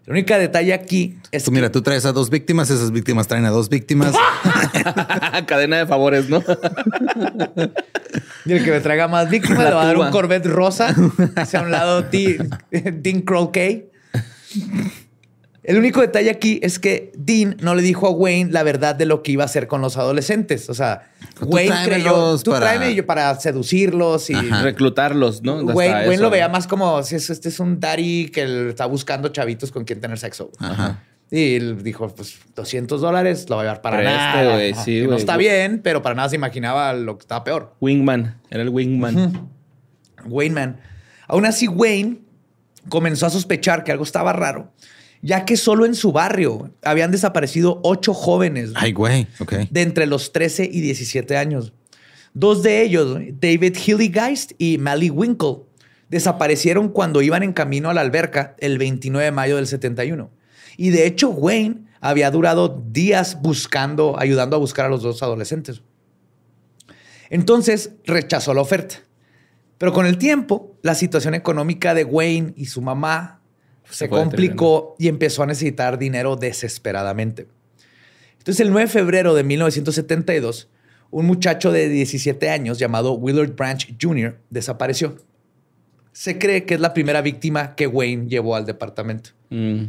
[0.09, 3.45] El único detalle aquí es Tú, mira, tú traes a dos víctimas, esas víctimas traen
[3.45, 4.15] a dos víctimas.
[5.47, 6.43] Cadena de favores, ¿no?
[8.47, 10.11] Y el que me traiga más víctimas La le va a dar un.
[10.11, 10.95] Corvette rosa.
[11.37, 13.93] Hacia un lado Dean Croquet.
[15.69, 19.05] El único detalle aquí es que Dean no le dijo a Wayne la verdad de
[19.05, 20.71] lo que iba a hacer con los adolescentes.
[20.71, 24.63] O sea, Tú Wayne creyó, tú para- tráeme yo para seducirlos y Ajá.
[24.63, 25.59] Reclutarlos, ¿no?
[25.59, 29.29] Hasta Wayne, lo veía más como si es- este es un daddy que está buscando
[29.29, 30.51] chavitos con quien tener sexo.
[30.59, 31.03] Ajá.
[31.31, 34.85] Y él dijo, pues 200 dólares lo va a llevar para Preste, nada.
[34.85, 37.75] sí, Que no está bien, pero para nada se imaginaba lo que estaba peor.
[37.83, 38.41] Wingman.
[38.49, 39.51] Era el Wingman.
[40.25, 40.81] Wayne Man.
[41.27, 42.21] Aún así, Wayne
[42.89, 44.73] comenzó a sospechar que algo estaba raro,
[45.23, 49.27] ya que solo en su barrio habían desaparecido ocho jóvenes Ay, güey.
[49.41, 49.55] Ok.
[49.71, 51.73] de entre los 13 y 17 años.
[52.35, 55.57] Dos de ellos, David Hilligeist y Mally Winkle,
[56.09, 60.31] desaparecieron cuando iban en camino a la alberca el 29 de mayo del 71.
[60.77, 65.83] Y de hecho, Wayne había durado días buscando, ayudando a buscar a los dos adolescentes.
[67.31, 68.97] Entonces rechazó la oferta.
[69.77, 73.38] Pero con el tiempo, la situación económica de Wayne y su mamá
[73.91, 77.47] se, fue complicó y empezó a necesitar dinero desesperadamente.
[78.39, 80.69] Entonces, el 9 de febrero de 1972,
[81.11, 84.39] un muchacho de 17 años llamado Willard Branch Jr.
[84.51, 85.17] desapareció.
[86.13, 89.31] Se cree que es la primera víctima que Wayne llevó al departamento.
[89.51, 89.85] Mm.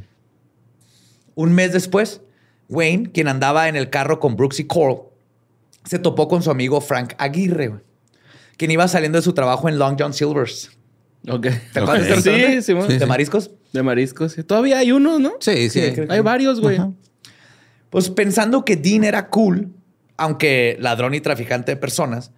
[1.36, 2.22] Un mes después,
[2.68, 5.04] Wayne, quien andaba en el carro con Brooks y Coral,
[5.86, 7.80] se topó con su amigo Frank Aguirre,
[8.58, 10.70] quien iba saliendo de su trabajo en Long John Silver's.
[11.28, 11.48] Ok.
[11.74, 13.52] ¿Te acuerdas de Sí, sí, Sí, ¿De mariscos?
[13.74, 14.34] De mariscos.
[14.34, 14.44] sí.
[14.44, 15.34] Todavía hay uno, ¿no?
[15.40, 15.82] Sí, sí.
[15.82, 16.78] Sí, creo que- Hay varios, güey.
[16.78, 16.92] Ajá.
[17.90, 19.70] Pues pensando que Dean era cool,
[20.18, 22.32] aunque ladrón y traficante de personas,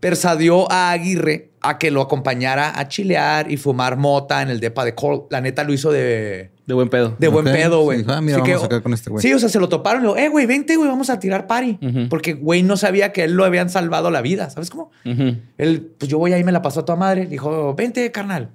[0.00, 4.84] persuadió a Aguirre a que lo acompañara a chilear y fumar mota en el depa
[4.84, 5.22] de Coral.
[5.30, 7.16] La neta lo hizo de, De buen pedo.
[7.18, 7.98] de buen pedo, güey.
[7.98, 9.22] sí, dijo, ah, mira, Así vamos acá con este güey.
[9.22, 11.46] Sí, o sea, se lo toparon y lo, eh, güey, vente, güey, vamos a tirar
[11.46, 11.78] party.
[12.10, 14.90] Porque güey no sabía que él lo habían salvado la vida, ¿sabes cómo?
[15.04, 17.26] Él, pues yo voy ahí, me la pasó a tu madre.
[17.26, 18.50] Dijo, vente, carnal.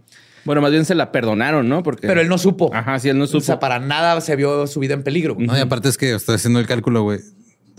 [0.45, 1.83] Bueno, más bien se la perdonaron, ¿no?
[1.83, 2.07] Porque...
[2.07, 2.71] Pero él no supo.
[2.73, 3.59] Ajá, sí, él no O sea, supo.
[3.59, 5.35] para nada se vio su vida en peligro.
[5.39, 7.19] No, y aparte es que estoy haciendo el cálculo, güey.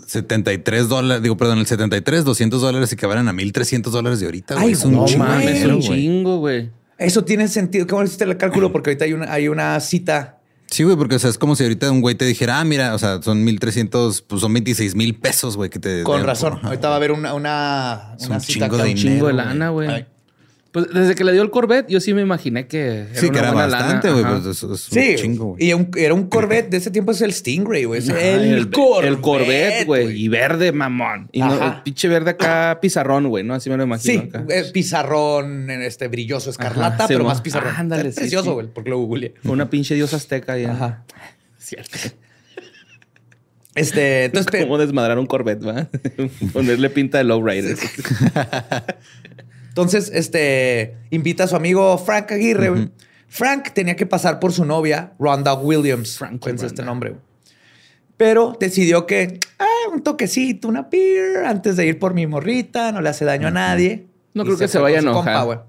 [0.07, 4.55] 73 dólares, digo, perdón, el 73, 200 dólares equivalent a 1300 dólares de ahorita.
[4.55, 4.67] güey.
[4.67, 5.81] Ay, es un no chingo mames, es un güey.
[5.87, 6.69] chingo, güey.
[6.97, 7.87] Eso tiene sentido.
[7.87, 8.71] ¿Cómo hiciste el cálculo?
[8.71, 10.39] Porque ahorita hay una, hay una cita.
[10.67, 12.95] Sí, güey, porque o sea, es como si ahorita un güey te dijera, ah, mira,
[12.95, 16.03] o sea, son 1300, pues son 26 mil pesos, güey, que te.
[16.03, 16.53] Con razón.
[16.59, 19.31] por- Ahorita va a haber una, una, una un cita chingo de Un chingo de
[19.33, 20.05] dinero, lana, güey.
[20.73, 23.37] Pues desde que le dio el Corvette, yo sí me imaginé que era Sí, que
[23.37, 24.25] era buena bastante, güey.
[24.25, 25.65] Pues es, es Sí, un chingo, güey.
[25.67, 28.01] y un- era un Corvette de ese tiempo, es el Stingray, güey.
[28.09, 29.07] El, Corvette.
[29.07, 30.19] El Corvette, güey.
[30.19, 31.29] Y verde, mamón.
[31.31, 31.75] Y no, Ajá.
[31.77, 33.53] el pinche verde acá, pizarrón, güey, ¿no?
[33.53, 34.21] Así me lo imagino.
[34.23, 34.45] Sí, acá.
[34.49, 37.73] eh, pizarrón, en este brilloso escarlata, Ajá, sí, pero más pizarrón.
[37.77, 38.51] Ándale, Es sí, precioso, sí.
[38.53, 39.35] güey, porque lo googleé.
[39.43, 40.65] Una pinche diosa azteca ahí.
[40.65, 41.03] Ajá.
[41.59, 41.99] Cierto.
[43.75, 45.87] Este, entonces, ¿Cómo desmadrar un Corvette, va?
[46.53, 47.77] Ponerle pinta de lowrider.
[49.73, 52.91] Entonces, este, invita a su amigo Frank Aguirre.
[53.27, 56.19] Frank tenía que pasar por su novia, Rhonda Williams.
[56.19, 57.15] Frankie Acuérdense este nombre.
[58.15, 63.01] Pero decidió que, ah, un toquecito, una beer, antes de ir por mi morrita, no
[63.01, 64.05] le hace daño a nadie.
[64.35, 65.45] No Y creo que se vaya a enojar.
[65.45, 65.59] güey.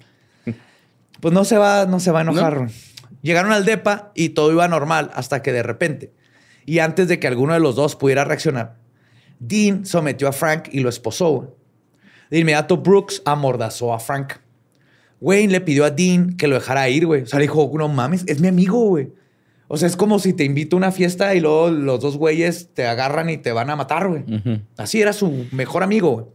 [1.20, 2.68] pues no se va, no se va a enojar.
[3.22, 6.12] Llegaron al depa y todo iba normal hasta que de repente,
[6.66, 8.76] y antes de que alguno de los dos pudiera reaccionar,
[9.38, 11.56] Dean sometió a Frank y lo esposó.
[12.34, 14.32] De inmediato, Brooks amordazó a Frank.
[15.20, 17.22] Wayne le pidió a Dean que lo dejara ir, güey.
[17.22, 19.12] O sea, le dijo, no mames, es mi amigo, güey.
[19.68, 22.70] O sea, es como si te invito a una fiesta y luego los dos güeyes
[22.74, 24.24] te agarran y te van a matar, güey.
[24.76, 26.26] Así era su mejor amigo, güey.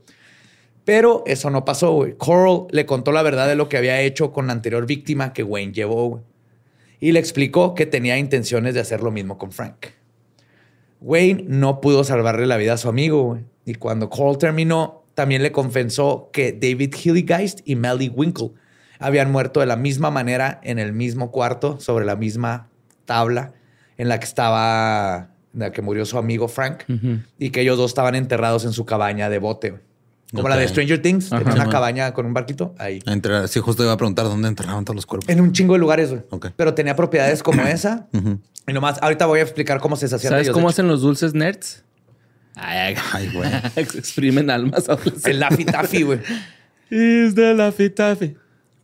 [0.86, 2.14] Pero eso no pasó, güey.
[2.16, 5.44] Coral le contó la verdad de lo que había hecho con la anterior víctima que
[5.44, 6.24] Wayne llevó, güey.
[7.02, 9.88] Y le explicó que tenía intenciones de hacer lo mismo con Frank.
[11.02, 13.42] Wayne no pudo salvarle la vida a su amigo, güey.
[13.66, 18.52] Y cuando Coral terminó, también le confesó que David Hilligeist y Melly Winkle
[19.00, 22.70] habían muerto de la misma manera en el mismo cuarto, sobre la misma
[23.04, 23.52] tabla
[23.98, 26.84] en la que estaba, en la que murió su amigo Frank,
[27.38, 29.82] y que ellos dos estaban enterrados en su cabaña de bote.
[30.34, 30.70] Como la de.
[30.70, 33.02] Stranger Things, tenía una cabaña con un barquito ahí.
[33.06, 35.28] Entre, sí, justo iba a preguntar dónde enterraban todos los cuerpos.
[35.28, 36.22] En un chingo de lugares, güey.
[36.56, 38.08] Pero tenía propiedades como esa.
[38.14, 38.40] Ujú.
[38.66, 40.54] Y nomás, ahorita voy a explicar cómo se deshacían de ¿Sabes ellos.
[40.56, 41.84] cómo hacen los dulces nerds?
[43.14, 43.50] Ay, güey.
[43.76, 44.86] exprimen almas.
[45.26, 46.20] El Laffy Taffy, güey.
[46.90, 48.36] Is the Laffy Taffy.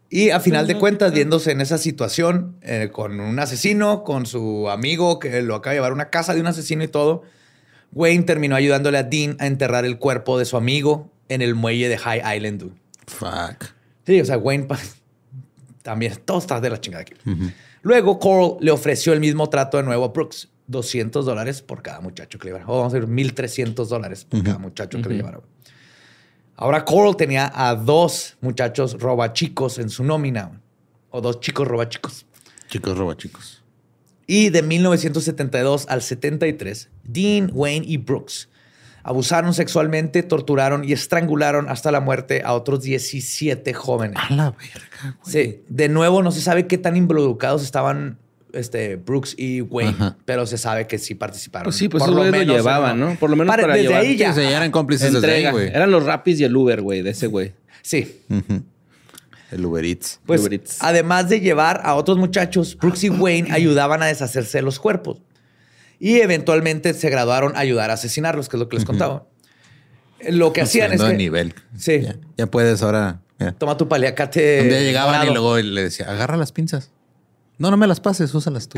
[0.09, 4.69] Y a final de cuentas, viéndose en esa situación eh, con un asesino, con su
[4.69, 7.23] amigo que lo acaba de llevar a una casa de un asesino y todo,
[7.91, 11.89] Wayne terminó ayudándole a Dean a enterrar el cuerpo de su amigo en el muelle
[11.89, 12.61] de High Island.
[12.61, 12.75] dude.
[13.07, 13.65] Fuck.
[14.05, 14.79] Sí, o sea, Wayne pa-
[15.81, 17.13] también, todo está de la chingada aquí.
[17.81, 20.49] Luego, Coral le ofreció el mismo trato de nuevo a Brooks.
[20.67, 22.65] 200 dólares por cada muchacho que le llevara.
[22.71, 25.39] O vamos a decir 1.300 dólares por cada muchacho que le llevara.
[26.57, 30.45] Ahora Coral tenía a dos muchachos robachicos en su nómina.
[30.45, 30.59] güey.
[31.09, 32.25] O dos chicos robachicos.
[32.67, 33.63] Chicos, roba chicos.
[34.27, 38.49] Y de 1972 al 73, Dean, Wayne y Brooks
[39.03, 44.17] abusaron sexualmente, torturaron y estrangularon hasta la muerte a otros 17 jóvenes.
[44.19, 45.31] A la verga, güey.
[45.31, 48.17] Sí, de nuevo no se sabe qué tan involucrados estaban
[48.55, 50.17] este, Brooks y Wayne, Ajá.
[50.25, 51.65] pero se sabe que sí participaron.
[51.65, 53.15] Pues sí, pues Por lo menos, llevaban, ¿no?
[53.15, 54.01] Por lo menos Para- para desde llevar.
[54.03, 54.33] ahí ya.
[54.33, 55.51] Sí, ya eran cómplices desde ahí, Entrega.
[55.51, 55.67] güey.
[55.67, 57.53] Eran los rapis y el Uber, güey, de ese güey.
[57.81, 58.21] Sí.
[59.51, 60.19] El Uber Eats.
[60.25, 60.77] Pues Uber Eats.
[60.81, 65.19] además de llevar a otros muchachos, Brooks y Wayne ayudaban a deshacerse de los cuerpos.
[65.99, 69.27] Y eventualmente se graduaron a ayudar a asesinarlos, que es lo que les contaba.
[70.29, 71.53] Lo que hacían es Subiendo de que nivel.
[71.77, 72.01] Sí.
[72.01, 73.21] Ya, ya puedes ahora.
[73.39, 73.51] mira.
[73.53, 74.61] toma tu paliacate.
[74.63, 76.89] Un día llegaban y luego le decía, agarra las pinzas.
[77.57, 78.77] No, no me las pases, úsalas tú.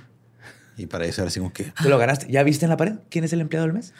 [0.76, 2.26] y para eso era así como que Te lo ganaste.
[2.30, 2.94] ¿Ya viste en la pared?
[3.10, 3.92] ¿Quién es el empleado del mes?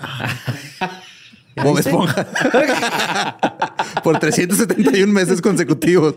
[1.56, 1.90] ¿Ya Bob viste?
[1.90, 2.26] Esponja.
[4.02, 6.14] Por 371 meses consecutivos.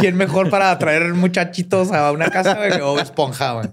[0.00, 3.52] ¿Quién mejor para atraer muchachitos a una casa que Bob Esponja?
[3.52, 3.68] güey?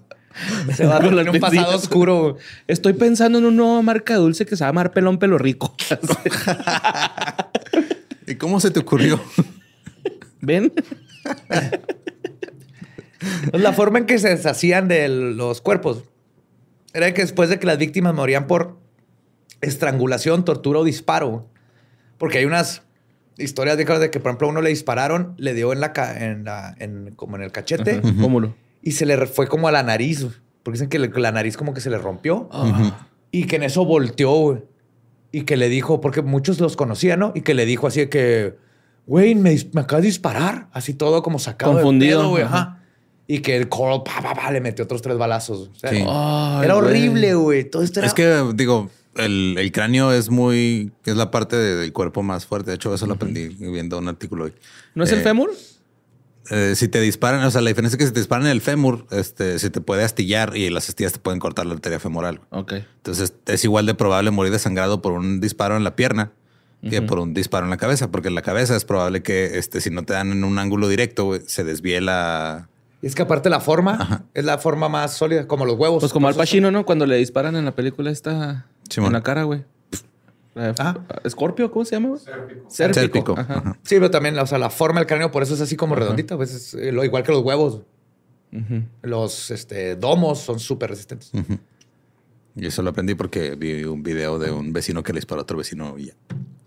[0.76, 2.38] Se va a tener un pasado oscuro.
[2.67, 5.76] Estoy pensando en una nueva marca dulce que se va a llamar Pelón Pelo Rico.
[8.28, 9.21] ¿Y cómo se te ocurrió?
[10.45, 10.71] ¿Ven?
[13.49, 16.03] Pues la forma en que se deshacían de los cuerpos.
[16.93, 18.77] Era que después de que las víctimas morían por
[19.61, 21.47] estrangulación, tortura o disparo,
[22.17, 22.83] porque hay unas
[23.37, 26.43] historias de, que, por ejemplo, a uno le dispararon, le dio en la, ca- en
[26.45, 27.99] la en- como en el cachete
[28.81, 30.27] y se le fue como a la nariz,
[30.63, 32.47] porque dicen que le- la nariz como que se le rompió
[33.31, 34.63] y que en eso volteó
[35.31, 37.31] y que le dijo, porque muchos los conocían, ¿no?
[37.35, 38.55] Y que le dijo así de que,
[39.08, 42.58] güey, me, me acabas de disparar, así todo como sacado Confundido, de pedo, güey, ajá.
[42.58, 42.82] ajá.
[43.28, 45.70] Y que el Coral pa, pa, pa, le metió otros tres balazos.
[45.74, 45.97] O sea, Sí.
[46.08, 46.88] Ay, era güey.
[46.88, 47.64] horrible, güey.
[47.70, 48.08] Todo esto era...
[48.08, 50.91] Es que, digo, el, el cráneo es muy...
[51.06, 52.70] Es la parte de- del cuerpo más fuerte.
[52.70, 54.53] De hecho, eso lo aprendí viendo un artículo hoy.
[54.93, 55.49] ¿No es el Eh, fémur?
[56.51, 58.62] eh, si te disparan, o sea, la diferencia es que si te disparan en el
[58.62, 62.41] fémur, este, se te puede astillar y las astillas te pueden cortar la arteria femoral.
[62.51, 62.74] Ok.
[62.97, 66.32] Entonces es igual de probable morir desangrado por un disparo en la pierna
[66.89, 69.81] que por un disparo en la cabeza, porque en la cabeza es probable que este,
[69.81, 72.69] si no te dan en un ángulo directo, güey, se desvíe la.
[73.01, 76.01] Y es que aparte la forma es la forma más sólida, como los huevos.
[76.01, 76.86] Pues como Al Pacino, ¿no?
[76.86, 79.07] Cuando le disparan en la película esta Simón.
[79.09, 79.63] en la cara, güey.
[80.55, 80.97] Eh, Ah.
[81.25, 81.69] ¿Escorpio?
[81.69, 82.09] ¿Cómo se llama?
[82.09, 82.21] güey?
[82.69, 82.93] Sérpico.
[82.93, 83.33] Sérpico.
[83.38, 83.53] Ajá.
[83.57, 83.77] Ajá.
[83.83, 86.38] Sí, pero también, o sea, la forma del cráneo por eso es así como redondita.
[86.38, 87.81] Pues es eh, lo igual que los huevos.
[89.01, 91.31] Los este, domos son súper resistentes.
[92.56, 95.43] Y eso lo aprendí porque vi un video de un vecino que le disparó a
[95.43, 96.14] otro vecino y ya.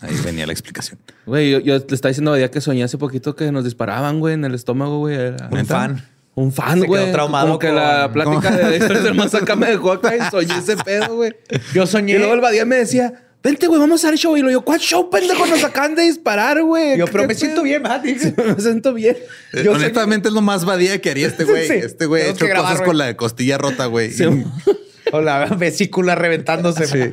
[0.00, 0.98] Ahí venía la explicación.
[1.26, 4.20] Güey, yo, yo le estaba diciendo a Badía que soñé hace poquito que nos disparaban,
[4.20, 5.16] güey, en el estómago, güey.
[5.16, 5.74] Era- Un ¿Neta?
[5.74, 6.08] fan.
[6.34, 7.10] Un fan, Se quedó güey.
[7.10, 10.20] traumado Como que con- la plática de historias del más acá me dejó acá y
[10.30, 11.32] soñé ese pedo, güey.
[11.74, 12.14] Yo soñé.
[12.14, 14.36] Y luego el Badía me decía, vente, güey, vamos a hacer show.
[14.36, 15.46] Y lo yo, ¿cuál show, pendejo?
[15.46, 16.96] Nos acaban de disparar, güey.
[16.96, 18.00] Yo, pero ¿Qué me siento pedo?" bien, ¿verdad?
[18.02, 18.34] Dije.
[18.36, 19.16] me siento bien.
[19.64, 21.66] Yo Honestamente es lo más vadía que haría este güey.
[21.66, 21.72] Sí.
[21.74, 22.84] Este güey ha hecho cosas güey.
[22.86, 24.12] con la costilla rota, güey.
[24.12, 24.24] Sí.
[25.12, 27.10] O la vesícula reventándose.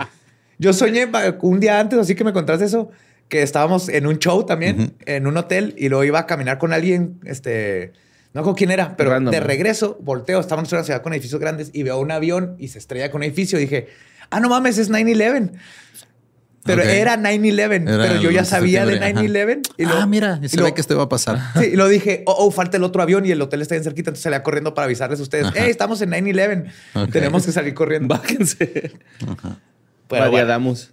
[0.57, 1.09] Yo soñé
[1.41, 2.89] un día antes, así que me contaste eso,
[3.27, 6.71] que estábamos en un show también, en un hotel, y luego iba a caminar con
[6.71, 7.91] alguien, este,
[8.33, 9.31] no con quién era, pero Random.
[9.31, 12.69] de regreso, volteo, estábamos en una ciudad con edificios grandes y veo un avión y
[12.69, 13.57] se estrella con un edificio.
[13.57, 13.87] Y dije,
[14.29, 15.51] ah, no mames, es 9-11.
[16.65, 16.87] Pero Ok.
[16.89, 19.61] era 9-11, Era pero yo ya 11 de sabía de septiembre, 9-11.
[19.77, 21.39] y luego- ah, mira, y se y ve que esto iba a pasar.
[21.59, 23.83] Sí, y lo dije, oh, oh, falta el otro avión y el hotel está bien
[23.83, 27.11] cerquita, entonces salía corriendo para avisarles a ustedes, hey, estamos en 9-11, Ok.
[27.11, 28.07] tenemos que salir corriendo.
[28.15, 28.93] Bájense.
[30.07, 30.47] Pero bueno.
[30.47, 30.91] Damus.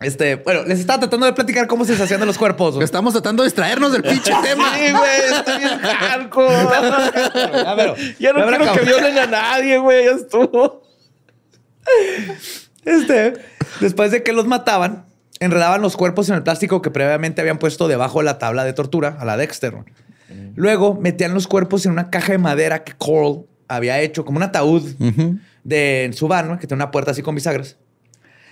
[0.00, 2.82] Este, bueno, les estaba tratando de platicar cómo se hacían de los cuerpos.
[2.82, 4.74] Estamos tratando de distraernos del pinche tema.
[4.76, 6.54] Sí, güey, está bien hardcore.
[6.54, 10.06] Ya, pero- Ya no quiero que violen a nadie, güey.
[10.06, 10.82] Ya estuvo.
[12.84, 13.34] Este,
[13.80, 15.04] después de que los mataban,
[15.40, 18.72] enredaban los cuerpos en el plástico que previamente habían puesto debajo de la tabla de
[18.72, 19.74] tortura, a la Dexter.
[20.54, 24.42] Luego metían los cuerpos en una caja de madera que Coral había hecho, como un
[24.42, 24.82] ataúd
[25.64, 26.58] de, en su van, ¿no?
[26.58, 27.76] que tiene una puerta así con bisagras.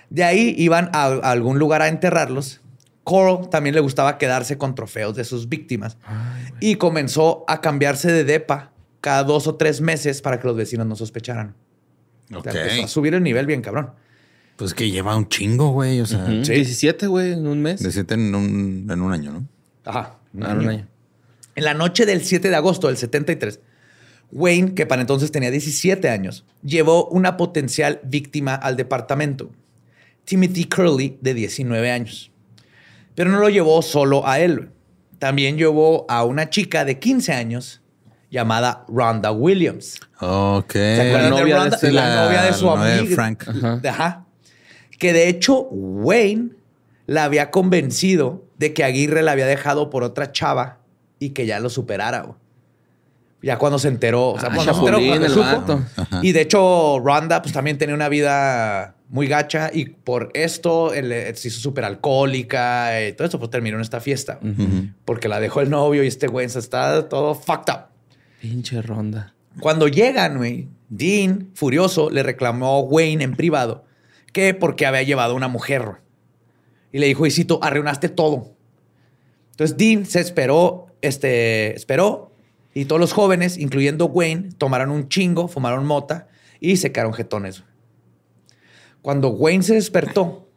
[0.09, 2.61] De ahí iban a, a algún lugar a enterrarlos.
[3.03, 5.97] Coral también le gustaba quedarse con trofeos de sus víctimas
[6.59, 8.71] y comenzó a cambiarse de depa
[9.01, 11.55] cada dos o tres meses para que los vecinos no sospecharan.
[12.33, 12.43] O Ok.
[12.51, 13.91] sea, empezó a subir el nivel bien cabrón.
[14.61, 15.99] Pues que lleva un chingo, güey.
[16.01, 16.53] O sea, Sí.
[16.53, 17.81] 17, güey, en un mes.
[17.81, 19.47] de siete en un, en un año, ¿no?
[19.85, 20.17] Ajá.
[20.35, 20.87] un Ah, un año.
[21.55, 23.59] En la noche del 7 de agosto del 73,
[24.31, 29.51] Wayne, que para entonces tenía 17 años, llevó una potencial víctima al departamento,
[30.25, 32.31] Timothy Curley, de 19 años.
[33.15, 34.69] Pero no lo llevó solo a él.
[35.17, 37.81] También llevó a una chica de 15 años
[38.29, 39.99] llamada Rhonda Williams.
[40.19, 40.71] Ok.
[40.71, 43.15] ¿Se acuerdan La de novia de este- la, novia de su amiga.
[43.15, 43.43] Frank.
[43.49, 43.81] Ajá.
[43.89, 44.25] Ajá.
[45.01, 46.49] Que de hecho, Wayne
[47.07, 50.77] la había convencido de que Aguirre la había dejado por otra chava
[51.17, 52.21] y que ya lo superara.
[52.21, 52.35] güey.
[53.41, 55.81] Ya cuando se enteró, o sea, Ah, cuando se enteró, cuando supo.
[56.21, 61.11] Y de hecho, Rhonda pues también tenía una vida muy gacha y por esto él,
[61.11, 64.39] eh, se hizo súper alcohólica y todo eso, pues terminó en esta fiesta.
[65.03, 67.79] Porque la dejó el novio y este güey se está todo fucked up.
[68.39, 69.33] Pinche ronda.
[69.59, 73.85] Cuando llegan, güey, Dean, furioso, le reclamó a Wayne en privado
[74.31, 76.01] que porque había llevado a una mujer.
[76.91, 78.55] Y le dijo, y cito, arruinaste todo.
[79.51, 82.31] Entonces Dean se esperó, este, esperó,
[82.73, 86.27] y todos los jóvenes, incluyendo Wayne, tomaron un chingo, fumaron mota
[86.59, 87.63] y se quedaron jetones.
[89.01, 90.47] Cuando Wayne se despertó,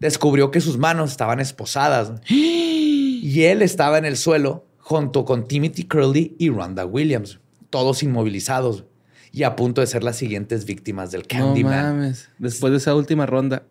[0.00, 2.12] descubrió que sus manos estaban esposadas.
[2.28, 8.84] Y él estaba en el suelo junto con Timothy Curley y Rhonda Williams, todos inmovilizados
[9.32, 11.96] y a punto de ser las siguientes víctimas del No Candyman.
[11.98, 12.28] mames.
[12.38, 13.62] Después de esa última ronda.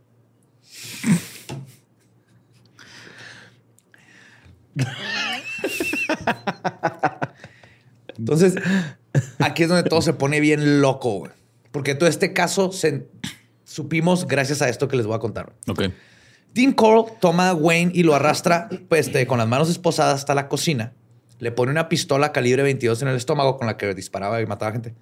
[8.18, 8.56] Entonces,
[9.40, 11.32] aquí es donde todo se pone bien loco, güey.
[11.72, 13.08] Porque todo este caso se,
[13.64, 15.54] supimos gracias a esto que les voy a contar.
[15.68, 15.84] Ok.
[16.54, 20.34] Dean Coral toma a Wayne y lo arrastra pues, este, con las manos esposadas hasta
[20.34, 20.94] la cocina.
[21.38, 24.72] Le pone una pistola calibre 22 en el estómago con la que disparaba y mataba
[24.72, 24.96] gente.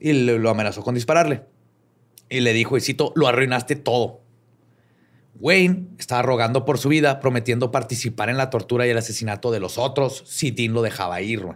[0.00, 1.42] Y le- lo amenazó con dispararle.
[2.28, 4.20] Y le dijo, y cito, lo arruinaste todo.
[5.40, 9.60] Wayne estaba rogando por su vida, prometiendo participar en la tortura y el asesinato de
[9.60, 11.46] los otros si Dean lo dejaba ir.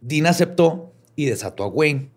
[0.00, 2.10] Dean aceptó y desató a Wayne.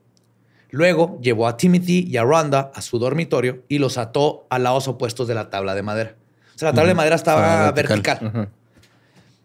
[0.72, 4.88] Luego llevó a Timothy y a Rhonda a su dormitorio y los ató a lados
[4.88, 6.16] opuestos de la tabla de madera.
[6.56, 8.20] O sea, la tabla de madera estaba vertical.
[8.22, 8.50] vertical.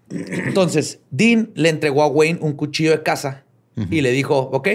[0.09, 3.45] Entonces, Dean le entregó a Wayne un cuchillo de caza
[3.91, 4.69] y le dijo, ok,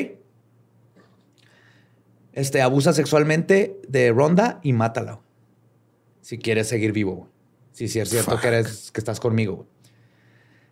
[2.35, 5.19] este, abusa sexualmente de Rhonda y mátala.
[6.21, 7.15] Si quieres seguir vivo.
[7.15, 7.29] güey.
[7.71, 8.41] Si es cierto Fuck.
[8.41, 9.55] que, eres, que estás conmigo.
[9.55, 9.67] güey.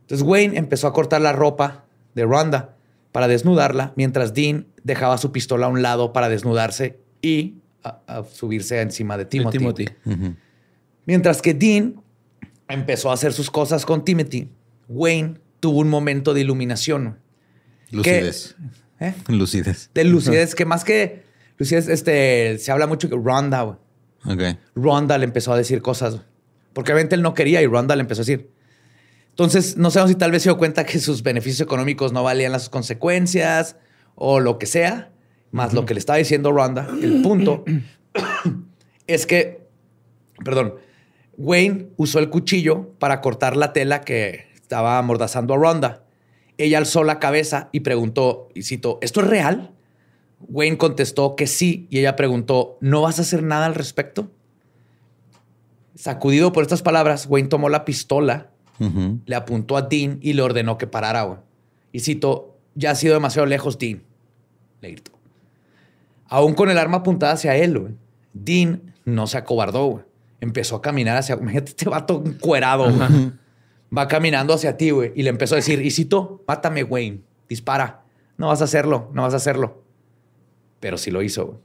[0.01, 2.75] Entonces Wayne empezó a cortar la ropa de Rhonda
[3.11, 8.23] para desnudarla, mientras Dean dejaba su pistola a un lado para desnudarse y a- a
[8.23, 9.89] subirse encima de Timothy.
[11.05, 12.01] Mientras que Dean
[12.67, 14.49] empezó a hacer sus cosas con Timothy,
[14.87, 17.19] Wayne tuvo un momento de iluminación.
[17.91, 18.55] Lucidez.
[18.99, 19.13] ¿eh?
[19.27, 19.89] Lucidez.
[19.93, 21.23] De lucidez, que más que
[21.57, 23.77] lucidez, este, se habla mucho que Ronda, güey.
[24.25, 24.57] Ok.
[24.75, 26.21] Ronda le empezó a decir cosas,
[26.73, 28.49] porque obviamente él no quería y Ronda le empezó a decir.
[29.29, 32.51] Entonces, no sabemos si tal vez se dio cuenta que sus beneficios económicos no valían
[32.51, 33.77] las consecuencias
[34.15, 35.11] o lo que sea,
[35.51, 36.87] más lo que le estaba diciendo Ronda.
[37.01, 37.65] El punto
[39.07, 39.67] es que,
[40.43, 40.75] perdón,
[41.37, 46.03] Wayne usó el cuchillo para cortar la tela que estaba amordazando a Ronda.
[46.57, 49.71] Ella alzó la cabeza y preguntó, y cito, ¿esto es real?
[50.49, 54.31] Wayne contestó que sí y ella preguntó, ¿no vas a hacer nada al respecto?
[55.95, 58.49] Sacudido por estas palabras, Wayne tomó la pistola,
[59.25, 61.23] le apuntó a Dean y le ordenó que parara.
[61.23, 61.39] güey.
[61.91, 64.01] Y cito, ya ha sido demasiado lejos, Dean.
[64.81, 65.11] Le gritó.
[66.27, 67.93] Aún con el arma apuntada hacia él, güey,
[68.33, 69.85] Dean no se acobardó.
[69.85, 70.03] güey.
[70.41, 71.35] Empezó a caminar hacia...
[71.35, 72.87] Imagínate este vato encuerado.
[73.95, 75.13] Va caminando hacia ti, güey.
[75.15, 77.21] Y le empezó a decir, y cito, mátame, Wayne.
[77.47, 78.01] Dispara.
[78.37, 79.82] No vas a hacerlo, no vas a hacerlo.
[80.83, 81.61] Pero sí lo hizo.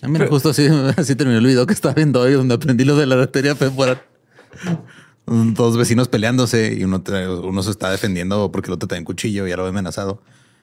[0.00, 2.94] Ah, mira, justo así, así terminó el video que estaba viendo hoy, donde aprendí lo
[2.94, 4.00] de la arteria femoral.
[5.26, 7.02] Dos vecinos peleándose y uno,
[7.42, 10.22] uno se está defendiendo porque el otro trae un cuchillo y ya lo ve amenazado.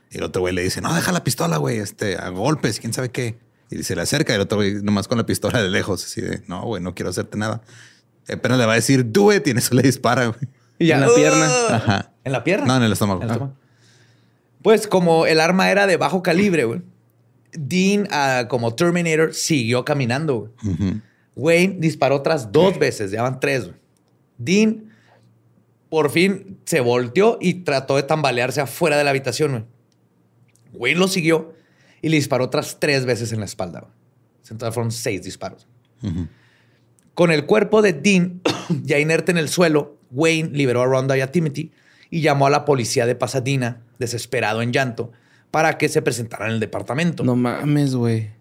[0.10, 2.94] Y el otro güey le dice, no, deja la pistola, güey, este, a golpes, quién
[2.94, 3.38] sabe qué.
[3.70, 6.22] Y se le acerca y el otro güey nomás con la pistola de lejos, así
[6.22, 7.62] de, no, güey, no quiero hacerte nada.
[8.32, 10.40] Apenas le va a decir, do it, y en eso le dispara, güey.
[10.80, 11.50] Y ya, En la pierna.
[11.72, 12.12] Ajá.
[12.24, 12.68] ¿En la pierna?
[12.68, 13.22] No, en el estómago.
[13.22, 13.65] En el estómago.
[14.66, 16.82] Pues como el arma era de bajo calibre, güey.
[17.52, 21.02] Dean, ah, como Terminator, siguió caminando, güey.
[21.36, 23.66] Wayne disparó otras dos veces, ya van tres.
[23.66, 23.76] güey.
[24.40, 24.86] Dean
[25.88, 29.52] por fin se volteó y trató de tambalearse afuera de la habitación.
[29.52, 29.64] güey.
[30.74, 31.54] Wayne lo siguió
[32.02, 33.82] y le disparó otras tres veces en la espalda.
[33.82, 33.94] güey.
[34.50, 35.68] En total fueron seis disparos.
[37.14, 38.42] Con el cuerpo de Dean
[38.84, 41.72] ya inerte en el suelo, Wayne liberó a Rhonda y a Timothy
[42.10, 45.12] y llamó a la policía de Pasadena, desesperado en llanto,
[45.52, 47.24] para que se presentaran en el departamento.
[47.24, 48.32] No mames, güey.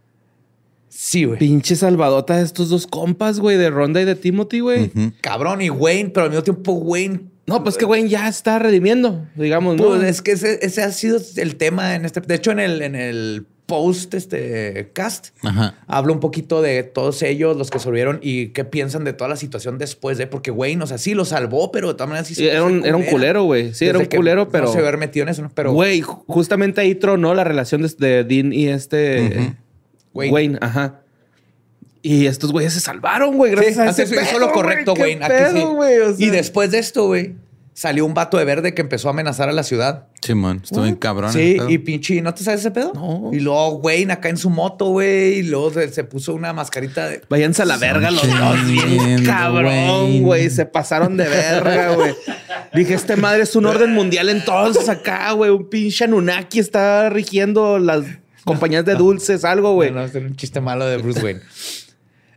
[0.88, 1.38] Sí, güey.
[1.38, 4.92] Pinche salvadota de estos dos compas, güey, de Ronda y de Timothy, güey.
[5.20, 9.26] Cabrón, y Wayne, pero al mismo tiempo Wayne No, pues que güey ya está redimiendo,
[9.34, 9.88] digamos, ¿no?
[9.88, 12.20] Pues es que ese, ese ha sido el tema en este.
[12.20, 15.74] De hecho, en el, en el post, este cast, Ajá.
[15.86, 19.36] hablo un poquito de todos ellos, los que sobrevivieron y qué piensan de toda la
[19.36, 20.26] situación después de.
[20.26, 22.84] Porque Wayne, o sea, sí lo salvó, pero de todas maneras sí Sí, era un-
[22.84, 23.72] era un culero, güey.
[23.72, 25.50] Sí, era un culero, pero- No se haber metido en eso, ¿no?
[25.54, 25.72] Pero.
[25.72, 29.54] Güey, ju- justamente ahí tronó la relación de, de Dean y este
[30.12, 30.32] Wayne.
[30.34, 30.58] Wayne.
[30.60, 31.00] ajá.
[32.02, 34.52] Y estos güeyes se salvaron, güey, gracias Sí, a hace ese eso, hizo pedo, lo
[34.52, 35.14] correcto, güey.
[35.18, 35.26] Wayne.
[35.26, 35.64] ¿Qué aquí sí.
[35.64, 35.78] pedo?
[35.78, 35.82] O
[36.16, 37.34] sea- Y después de esto, güey,
[37.74, 40.06] salió un vato de verde que empezó a amenazar a la ciudad.
[40.22, 41.32] Simón, estuvo bien cabrón.
[41.32, 42.92] Sí, y pinche, ¿no te sabes ese pedo?
[42.94, 43.30] No.
[43.32, 47.08] Y luego Wayne acá en su moto, güey, y luego se, se puso una mascarita
[47.08, 47.22] de.
[47.28, 50.48] Váyanse a la verga los dos, bien cabrón, güey.
[50.48, 52.14] Se pasaron de verga, güey.
[52.72, 55.50] Dije, este madre es un orden mundial entonces acá, güey.
[55.50, 58.04] Un pinche Anunnaki está rigiendo las
[58.44, 59.90] compañías de dulces, algo, güey.
[59.90, 61.40] No, no, era un chiste malo de Bruce Wayne.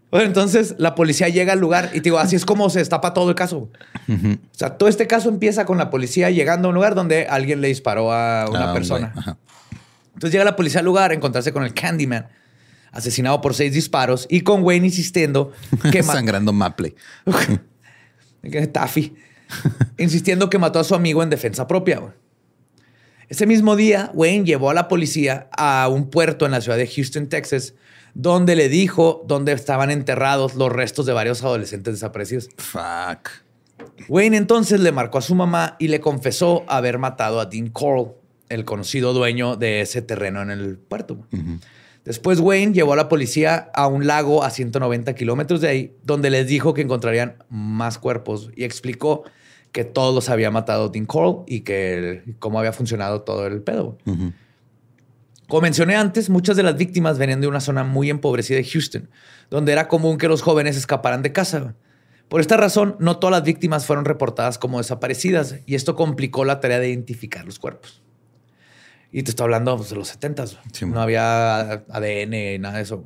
[0.09, 3.13] Bueno, entonces la policía llega al lugar y te digo, así es como se destapa
[3.13, 3.69] todo el caso.
[4.07, 7.59] O sea, todo este caso empieza con la policía llegando a un lugar donde alguien
[7.59, 9.13] le disparó a una Ah, persona.
[10.13, 12.27] Entonces llega la policía al lugar a encontrarse con el Candyman,
[12.91, 15.51] asesinado por seis disparos, y con Wayne insistiendo
[15.91, 16.95] que Sangrando Maple.
[18.71, 19.13] Taffy,
[19.97, 21.99] insistiendo que mató a su amigo en defensa propia.
[21.99, 22.13] güey.
[23.29, 26.87] Ese mismo día, Wayne llevó a la policía a un puerto en la ciudad de
[26.87, 27.73] Houston, Texas,
[28.13, 32.49] donde le dijo dónde estaban enterrados los restos de varios adolescentes desaparecidos.
[32.57, 33.29] Fuck.
[34.07, 38.13] Wayne entonces le marcó a su mamá y le confesó haber matado a Dean Coral,
[38.49, 41.17] el conocido dueño de ese terreno en el puerto.
[42.05, 46.29] Después Wayne llevó a la policía a un lago a 190 kilómetros de ahí, donde
[46.29, 49.23] les dijo que encontrarían más cuerpos y explicó
[49.73, 53.97] que todos los había matado Dean Coral y que cómo había funcionado todo el pedo.
[55.47, 59.09] Como mencioné antes, muchas de las víctimas venían de una zona muy empobrecida de Houston,
[59.49, 61.75] donde era común que los jóvenes escaparan de casa.
[62.27, 66.59] Por esta razón, no todas las víctimas fueron reportadas como desaparecidas y esto complicó la
[66.59, 68.03] tarea de identificar los cuerpos.
[69.09, 73.05] Y te estoy hablando pues, de los 70 Sí, no había ADN, nada de eso.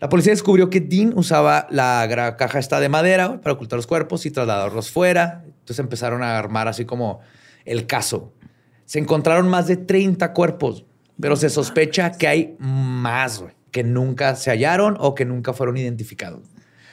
[0.00, 4.26] La policía descubrió que Dean usaba la caja esta de madera para ocultar los cuerpos
[4.26, 5.44] y trasladarlos fuera.
[5.46, 7.20] Entonces empezaron a armar así como
[7.64, 8.34] el caso.
[8.84, 10.84] Se encontraron más de 30 cuerpos,
[11.20, 15.76] pero se sospecha que hay más güey, que nunca se hallaron o que nunca fueron
[15.76, 16.48] identificados.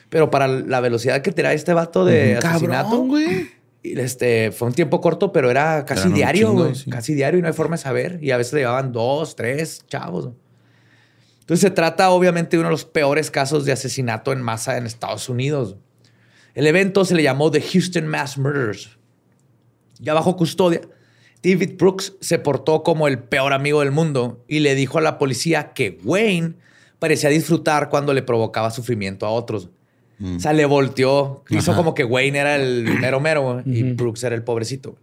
[0.09, 3.49] Pero para la velocidad que tenía este vato de asesinato, güey.
[3.83, 6.75] este, fue un tiempo corto, pero era casi Eran diario, güey.
[6.75, 6.89] sí.
[6.89, 8.19] Casi diario y no hay forma de saber.
[8.21, 10.29] Y a veces le llevaban dos, tres chavos.
[11.39, 14.85] Entonces se trata obviamente de uno de los peores casos de asesinato en masa en
[14.85, 15.77] Estados Unidos.
[16.53, 18.97] El evento se le llamó The Houston Mass Murders.
[19.99, 20.81] Ya bajo custodia,
[21.43, 25.17] David Brooks se portó como el peor amigo del mundo y le dijo a la
[25.17, 26.53] policía que Wayne
[26.99, 29.69] parecía disfrutar cuando le provocaba sufrimiento a otros.
[30.23, 31.43] O sea, le volteó.
[31.49, 31.77] Hizo Ajá.
[31.79, 34.95] como que Wayne era el mero mero güey, y Brooks era el pobrecito.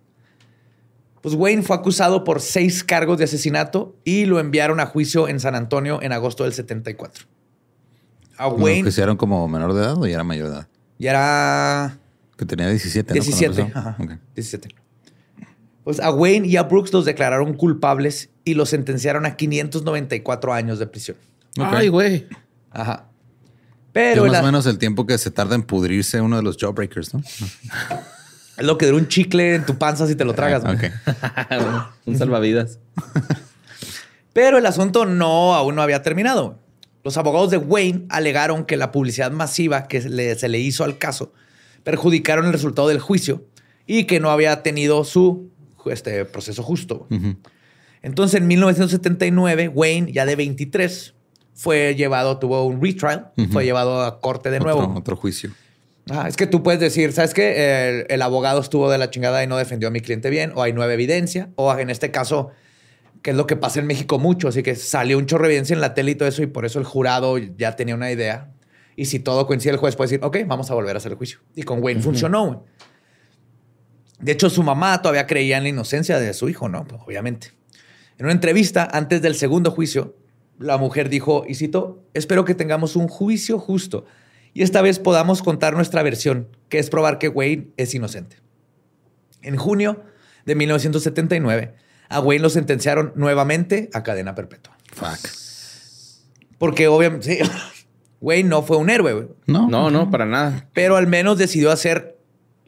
[1.21, 5.41] Pues Wayne fue acusado por seis cargos de asesinato y lo enviaron a juicio en
[5.41, 7.25] San Antonio en agosto del 74.
[8.37, 10.69] A Como Wayne se eran como menor de edad o ya era mayor de edad.
[11.01, 11.99] ya era
[12.37, 13.21] Que tenía 17, ¿no?
[13.21, 13.61] Cuando 17.
[13.63, 13.79] empezó.
[13.81, 14.11] ajá, Ok.
[14.37, 14.69] 17.
[15.85, 20.79] Pues a Wayne y a Brooks los declararon culpables y los sentenciaron a 594 años
[20.79, 21.17] de prisión.
[21.59, 22.27] Ay, güey.
[22.71, 23.07] Ajá.
[23.09, 26.43] Es Pero más la- o menos el tiempo que se tarda en pudrirse uno de
[26.43, 27.21] los jawbreakers, ¿no?
[27.21, 27.45] es
[28.65, 30.63] lo que dura un chicle en tu panza si te lo tragas.
[30.63, 30.77] güey.
[30.77, 30.85] Ok.
[32.07, 32.79] Un salvavidas.
[34.33, 36.59] Pero el asunto no, aún no había terminado.
[37.03, 40.85] Los abogados de Wayne alegaron que la publicidad masiva que se le, se le hizo
[40.85, 41.33] al caso
[41.85, 43.45] perjudicaron el resultado del juicio
[43.87, 45.49] y que no había tenido su
[45.91, 47.07] este, proceso justo.
[48.03, 51.15] Entonces, en 1979, Wayne, ya de 23,
[51.55, 54.95] fue llevado, tuvo un retrial, fue llevado a corte de nuevo.
[54.97, 55.51] Otro, juicio.
[56.11, 57.89] Ah, es que tú puedes decir, ¿sabes qué?
[57.89, 60.63] El, el abogado estuvo de la chingada y no defendió a mi cliente bien, o
[60.63, 62.51] hay nueva evidencia, o en este caso,
[63.23, 64.49] que es lo que pasa en México mucho.
[64.49, 66.65] Así que salió un chorro de evidencia en la tele y todo eso, y por
[66.65, 68.53] eso el jurado ya tenía una idea.
[68.99, 71.19] Y si todo coincide, el juez puede decir, ok, vamos a volver a hacer el
[71.19, 71.39] juicio.
[71.55, 72.65] Y con Wayne funcionó.
[74.21, 76.85] De hecho, su mamá todavía creía en la inocencia de su hijo, ¿no?
[76.85, 77.53] Pues, obviamente.
[78.19, 80.17] En una entrevista antes del segundo juicio,
[80.59, 84.07] la mujer dijo, y cito, espero que tengamos un juicio justo
[84.55, 88.39] y esta vez podamos contar nuestra versión, que es probar que Wayne es inocente.
[89.43, 90.03] En junio
[90.47, 91.75] de 1979,
[92.09, 94.77] a Wayne lo sentenciaron nuevamente a cadena perpetua.
[94.93, 95.31] Fuck.
[96.59, 97.51] Porque obviamente, sí,
[98.21, 100.69] Wayne no fue un héroe, güey, No, No, no, para nada.
[100.73, 102.18] pero al menos decidió hacer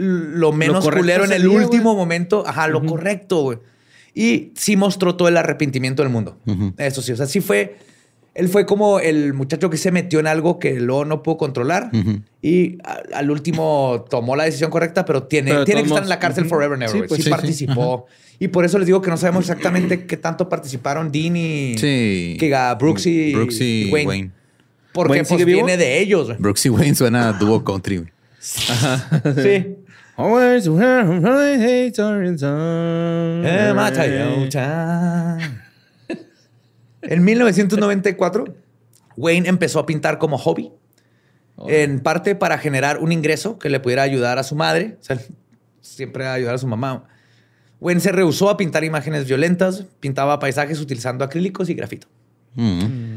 [0.00, 2.44] lo menos culero en el día, último momento.
[2.46, 3.58] Ajá, lo correcto, güey.
[4.14, 6.36] Y sí mostró todo el arrepentimiento del mundo.
[6.78, 7.76] Eso sí, o sea, sí fue.
[8.32, 11.90] Él fue como el muchacho que se metió en algo que luego no pudo controlar
[12.40, 16.08] y a- al último tomó la decisión correcta, pero tiene, Pero tiene que estar en
[16.08, 16.92] la cárcel forever and ever.
[17.02, 17.30] Sí, pues sí, sí, sí.
[17.30, 18.06] participó.
[18.38, 22.36] Y por eso les digo que no sabemos exactamente qué tanto participaron Dean y, Sí.
[22.38, 24.08] que a Brooks y, Brooks y Wayne.
[24.08, 24.30] Wayne.
[24.92, 26.36] Porque ¿Wayne pues, viene de ellos.
[26.38, 27.98] Brooks y Wayne suena a dúo country.
[27.98, 28.10] güey.
[29.42, 29.76] Sí.
[30.20, 30.66] Always.
[37.02, 38.54] En 1994,
[39.16, 40.70] Wayne empezó a pintar como hobby,
[41.66, 45.18] en parte para generar un ingreso que le pudiera ayudar a su madre, o sea,
[45.80, 47.04] siempre ayudar a su mamá.
[47.80, 52.08] Wayne se rehusó a pintar imágenes violentas, pintaba paisajes utilizando acrílicos y grafito.
[52.54, 53.09] Mm.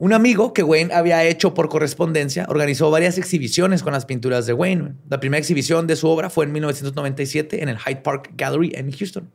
[0.00, 4.52] Un amigo que Wayne había hecho por correspondencia organizó varias exhibiciones con las pinturas de
[4.52, 4.92] Wayne.
[5.08, 8.92] La primera exhibición de su obra fue en 1997 en el Hyde Park Gallery en
[8.92, 9.28] Houston.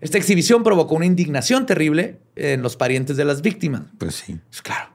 [0.00, 3.82] Esta exhibición provocó una indignación terrible en los parientes de las víctimas.
[3.98, 4.38] Pues sí.
[4.48, 4.90] Pues claro.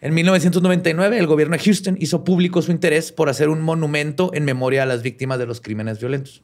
[0.00, 4.44] En 1999, el gobierno de Houston hizo público su interés por hacer un monumento en
[4.44, 6.42] memoria a las víctimas de los crímenes violentos.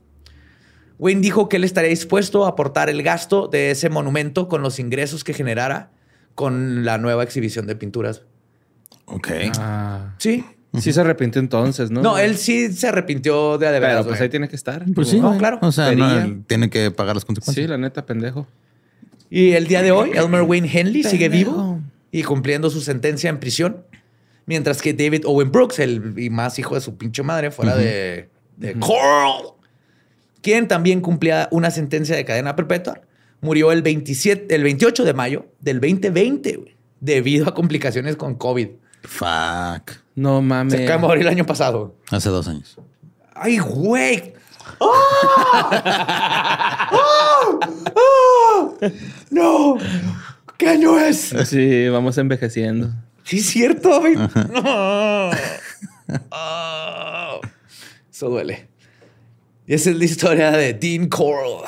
[0.98, 4.78] Wayne dijo que él estaría dispuesto a aportar el gasto de ese monumento con los
[4.78, 5.90] ingresos que generara
[6.34, 8.22] con la nueva exhibición de pinturas.
[9.06, 9.28] Ok.
[9.58, 10.14] Ah.
[10.18, 10.44] Sí.
[10.80, 12.02] Sí se arrepintió entonces, ¿no?
[12.02, 14.84] No, él sí se arrepintió de a de Pero pues ahí tiene que estar.
[14.92, 15.20] Pues sí.
[15.20, 15.58] No, claro.
[15.62, 17.64] O sea, no, tiene que pagar las consecuencias.
[17.64, 18.48] Sí, la neta, pendejo.
[19.30, 21.80] Y el día de hoy, Elmer Wayne Henley sigue vivo
[22.10, 23.84] y cumpliendo su sentencia en prisión.
[24.46, 28.28] Mientras que David Owen Brooks, el y más hijo de su pinche madre, fuera de,
[28.56, 29.54] de Coral,
[30.42, 33.00] quien también cumplía una sentencia de cadena perpetua,
[33.44, 38.68] murió el, 27, el 28 de mayo del 2020 güey, debido a complicaciones con COVID.
[39.02, 39.92] Fuck.
[40.16, 40.72] No mames.
[40.72, 41.94] Se acaba de morir el año pasado.
[42.10, 42.76] Hace dos años.
[43.34, 44.32] ¡Ay, güey!
[44.80, 45.70] ¡Ah!
[46.90, 47.58] ¡Ah!
[47.96, 48.88] ¡Ah!
[49.30, 49.76] ¡No!
[50.56, 51.34] ¿Qué año es?
[51.44, 52.90] Sí, vamos envejeciendo.
[53.24, 54.00] Sí, es cierto.
[54.00, 54.14] güey.
[54.16, 55.30] No.
[56.30, 57.40] Ah.
[58.12, 58.68] Eso duele.
[59.66, 61.64] Y esa es la historia de Dean Coral.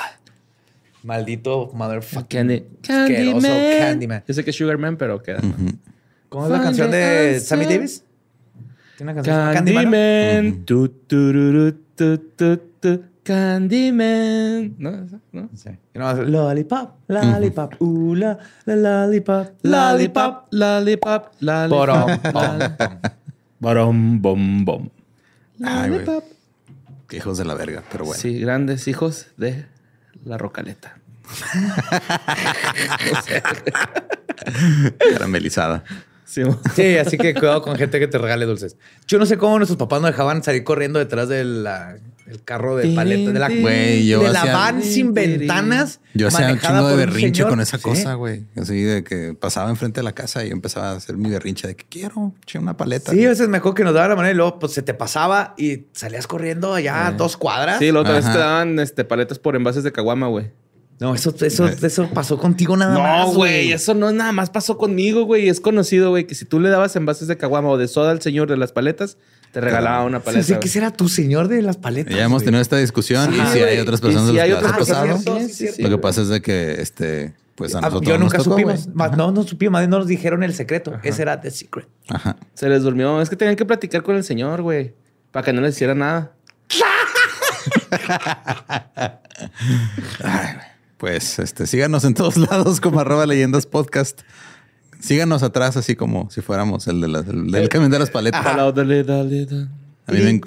[1.07, 3.43] Maldito motherfucking Candyman.
[3.79, 4.25] Candyman.
[4.27, 5.41] Yo sé que es Sugarman, pero queda.
[6.29, 8.03] ¿Cómo es la canción de Sammy Davis?
[8.97, 9.55] ¿Tiene una canción?
[9.55, 9.85] Candyman.
[9.85, 10.65] Candyman.
[10.65, 13.03] Tu, tururu, tu, tu, tu.
[13.23, 14.75] Candyman.
[14.79, 15.07] ¿No?
[15.31, 15.49] ¿No?
[15.55, 15.71] Sí.
[15.95, 20.47] Lollipop, lollipop, uh, la, la, lollipop, lollipop.
[20.51, 21.35] Lollipop.
[21.41, 21.71] Lollipop.
[21.71, 22.99] Borom, bom, bom.
[23.61, 24.89] Borom, bom, bom.
[25.63, 26.05] Ay, güey.
[26.05, 26.25] Lollipop.
[27.13, 28.21] Hijos de la verga, pero bueno.
[28.21, 29.67] Sí, grandes hijos de
[30.27, 30.99] la rocaleta.
[35.13, 35.83] Caramelizada.
[36.27, 36.43] Sí,
[36.99, 38.77] así que cuidado con gente que te regale dulces.
[39.07, 41.29] Yo no sé cómo nuestros papás nos dejaban salir corriendo detrás
[42.27, 46.01] del carro de paleta, de la, Güey, yo de la hacía- van sin ventanas.
[46.15, 48.45] Yo hacía un chingo de berrinche con esa cosa, güey.
[48.61, 51.69] Así de que pasaba enfrente de la casa y yo empezaba a hacer mi berrinche
[51.69, 53.13] de que quiero che, una paleta.
[53.13, 55.55] Sí, a veces mejor que nos daba la manera y luego pues se te pasaba
[55.57, 57.79] y salías corriendo allá dos cuadras.
[57.79, 58.33] Sí, la otra vez Ajá.
[58.33, 60.51] te daban este, paletas por envases de caguama, güey.
[60.99, 63.27] No, eso, eso, eso pasó contigo nada más.
[63.29, 65.49] No, güey, eso no nada más pasó conmigo, güey.
[65.49, 68.23] Es conocido, güey, que si tú le dabas envases de caguama o de soda al
[68.23, 69.19] señor de las paletas,
[69.53, 70.43] te regalaba una Sí, paleta.
[70.45, 70.69] sí, que güey.
[70.71, 72.15] será tu señor de las paletas.
[72.15, 74.73] Ya hemos tenido esta discusión Sí, y si hay otras personas si hay que otras
[74.73, 75.39] personas, pasado.
[75.41, 78.19] sí, sí, sí, Lo que pasa es de que este, pues a Ah, nosotros Yo
[78.19, 78.89] nunca nos tocó, supimos.
[78.95, 80.99] Más, no, no supimos, más bien no nos dijeron el secreto.
[81.03, 81.89] Ese era The Secret.
[82.09, 82.37] Ajá.
[82.55, 83.21] Se les durmió.
[83.21, 84.95] Es que tenían que platicar con el señor, güey.
[85.31, 86.33] Para que no les hiciera nada.
[90.23, 90.76] Ay, güey.
[90.99, 94.23] Pues este, síganos en todos lados como arroba leyendas podcast.
[95.01, 98.41] Síganos atrás así como si fuéramos el, de las- el del camión de las paletas.
[100.07, 100.41] A mí, me, en-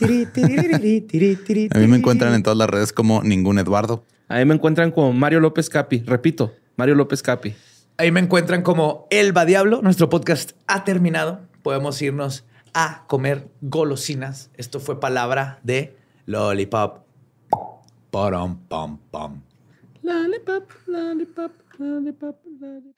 [1.75, 4.03] a mí me encuentran en todas las redes como ningún Eduardo.
[4.27, 5.99] Ahí me encuentran como Mario López Capi.
[5.99, 7.53] Repito, Mario López Capi.
[7.97, 9.81] Ahí me encuentran como Elba Diablo.
[9.83, 11.41] Nuestro podcast ha terminado.
[11.61, 14.49] Podemos irnos a comer golosinas.
[14.55, 15.95] Esto fue palabra de
[16.25, 16.99] Lollipop.
[18.11, 19.41] Param, pam, pam.
[20.01, 22.95] Lollipop, lollipop, lollipop, lollipop.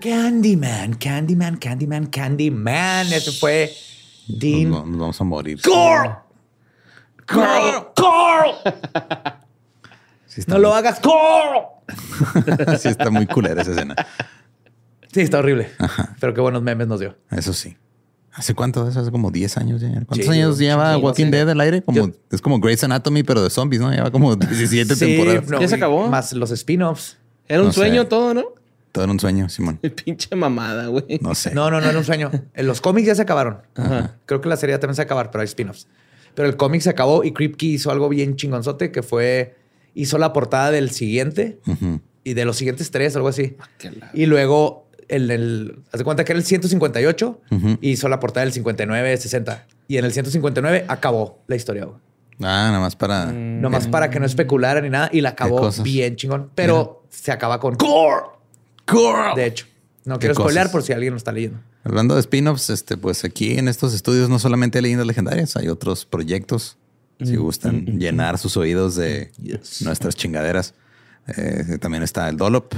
[0.00, 3.12] Candyman, Candyman, Candyman, Candyman.
[3.12, 3.70] Ese fue
[4.28, 4.70] Dean.
[4.70, 5.60] Nos, nos vamos a morir.
[5.62, 6.16] ¡Carl!
[7.26, 7.86] ¡Carl!
[7.94, 9.34] ¡Carl!
[10.26, 12.76] Sí ¡No lo hagas, Carl!
[12.80, 13.94] sí está muy culera esa escena.
[15.12, 15.70] Sí, está horrible.
[16.18, 17.16] Pero qué buenos memes nos dio.
[17.30, 17.76] Eso sí.
[18.32, 18.82] ¿Hace cuánto?
[18.84, 19.90] Hace como 10 años ya.
[19.90, 21.30] ¿Cuántos Sí, años lleva sí, no Walking sé.
[21.30, 21.82] Dead al aire?
[21.82, 23.92] Como, Yo- es como Grey's Anatomy, pero de zombies, ¿no?
[23.92, 25.48] Lleva como 17 Sí, temporadas.
[25.48, 26.08] no, ¿Ya se acabó?
[26.08, 27.16] Más los spin-offs.
[27.46, 27.78] Era un No sé.
[27.78, 28.42] sueño todo, ¿no?
[28.94, 29.80] Todo en un sueño, Simón.
[29.82, 31.18] El pinche mamada, güey.
[31.20, 31.52] No sé.
[31.52, 32.30] No, no, no era un sueño.
[32.54, 33.58] En Los cómics ya se acabaron.
[33.74, 34.14] Ajá.
[34.24, 35.88] Creo que la serie también se acabar, pero hay spin-offs.
[36.36, 39.56] Pero el cómic se acabó y Kripke hizo algo bien chingonzote que fue...
[39.96, 41.58] Hizo la portada del siguiente
[42.24, 43.56] y de los siguientes tres, algo así.
[43.78, 47.78] Qué la- Y luego, el, el, haz de cuenta que era el 158 Ujú.
[47.80, 49.66] y hizo la portada del 59, 60.
[49.88, 51.84] Y en el 159 acabó la historia.
[51.84, 51.98] güey.
[52.40, 53.26] Ah, nada más para...
[53.26, 53.60] Mm.
[53.60, 55.08] Nomás para que no especulara ni nada.
[55.12, 56.50] Y la acabó bien chingón.
[56.56, 58.26] Pero se acaba con Gore.
[59.36, 59.66] De hecho,
[60.04, 60.72] no ¿Qué quiero spoilear cosas?
[60.72, 61.58] por si alguien lo está leyendo.
[61.84, 65.68] Hablando de spin-offs, este, pues aquí en estos estudios no solamente hay leyendas legendarias, hay
[65.68, 66.78] otros proyectos.
[67.22, 69.82] Si gustan llenar sus oídos de Yes.
[69.82, 70.74] nuestras chingaderas.
[71.36, 72.74] Eh, también está el Dolop.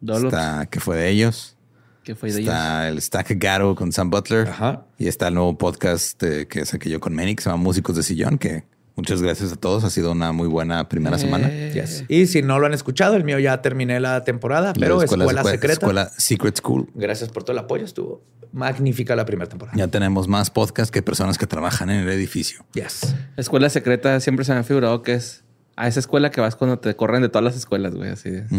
[0.00, 0.26] Dolop.
[0.26, 1.56] Está que fue de ellos.
[2.04, 2.48] ¿Qué fue de ellos?
[2.52, 4.48] Está el Stack Garo con Sam Butler.
[4.48, 4.84] Ajá.
[4.98, 7.96] Y está el nuevo podcast eh, que saqué yo con Manny, que se llama Músicos
[7.96, 8.64] de Sillón, que
[9.00, 9.84] muchas gracias a todos.
[9.84, 11.48] Ha sido una muy buena primera semana.
[11.50, 12.04] Eh, Yes.
[12.08, 15.24] Y si no lo han escuchado, el mío ya terminé la temporada, pero La Escuela,
[15.24, 15.72] Escuela- Secreta.
[15.74, 16.88] Escuela Secret School.
[16.94, 17.84] Gracias por todo el apoyo.
[17.84, 18.22] Estuvo
[18.52, 19.76] magnífica la primera temporada.
[19.76, 22.64] Ya tenemos más podcasts que personas que trabajan en el edificio.
[22.74, 23.14] Yes.
[23.36, 25.44] Escuela secreta siempre se me ha figurado que es
[25.76, 28.10] a esa escuela que vas cuando te corren de todas las escuelas, güey.
[28.10, 28.28] Así.
[28.28, 28.58] El Con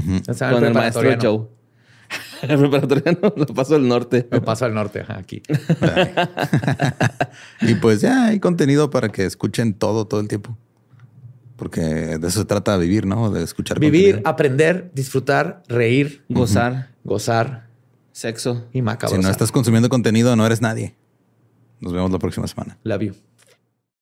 [0.65, 1.49] el maestro preparatoriano.
[2.41, 2.51] Joe.
[2.53, 4.27] El preparatoriano lo paso del norte.
[4.31, 5.41] Me paso al norte, ajá, aquí.
[7.61, 10.57] Y pues ya hay contenido para que escuchen todo, todo el tiempo.
[11.55, 13.29] Porque de eso se trata vivir, ¿no?
[13.29, 14.29] De escuchar Vivir, contenido.
[14.29, 17.67] aprender, disfrutar, reír, Gozar, gozar
[18.11, 18.65] sexo.
[18.71, 19.21] y Si macabro.
[19.21, 20.95] no estás consumiendo contenido, no eres nadie.
[21.79, 22.77] Nos vemos la próxima semana.
[22.83, 23.13] Love you.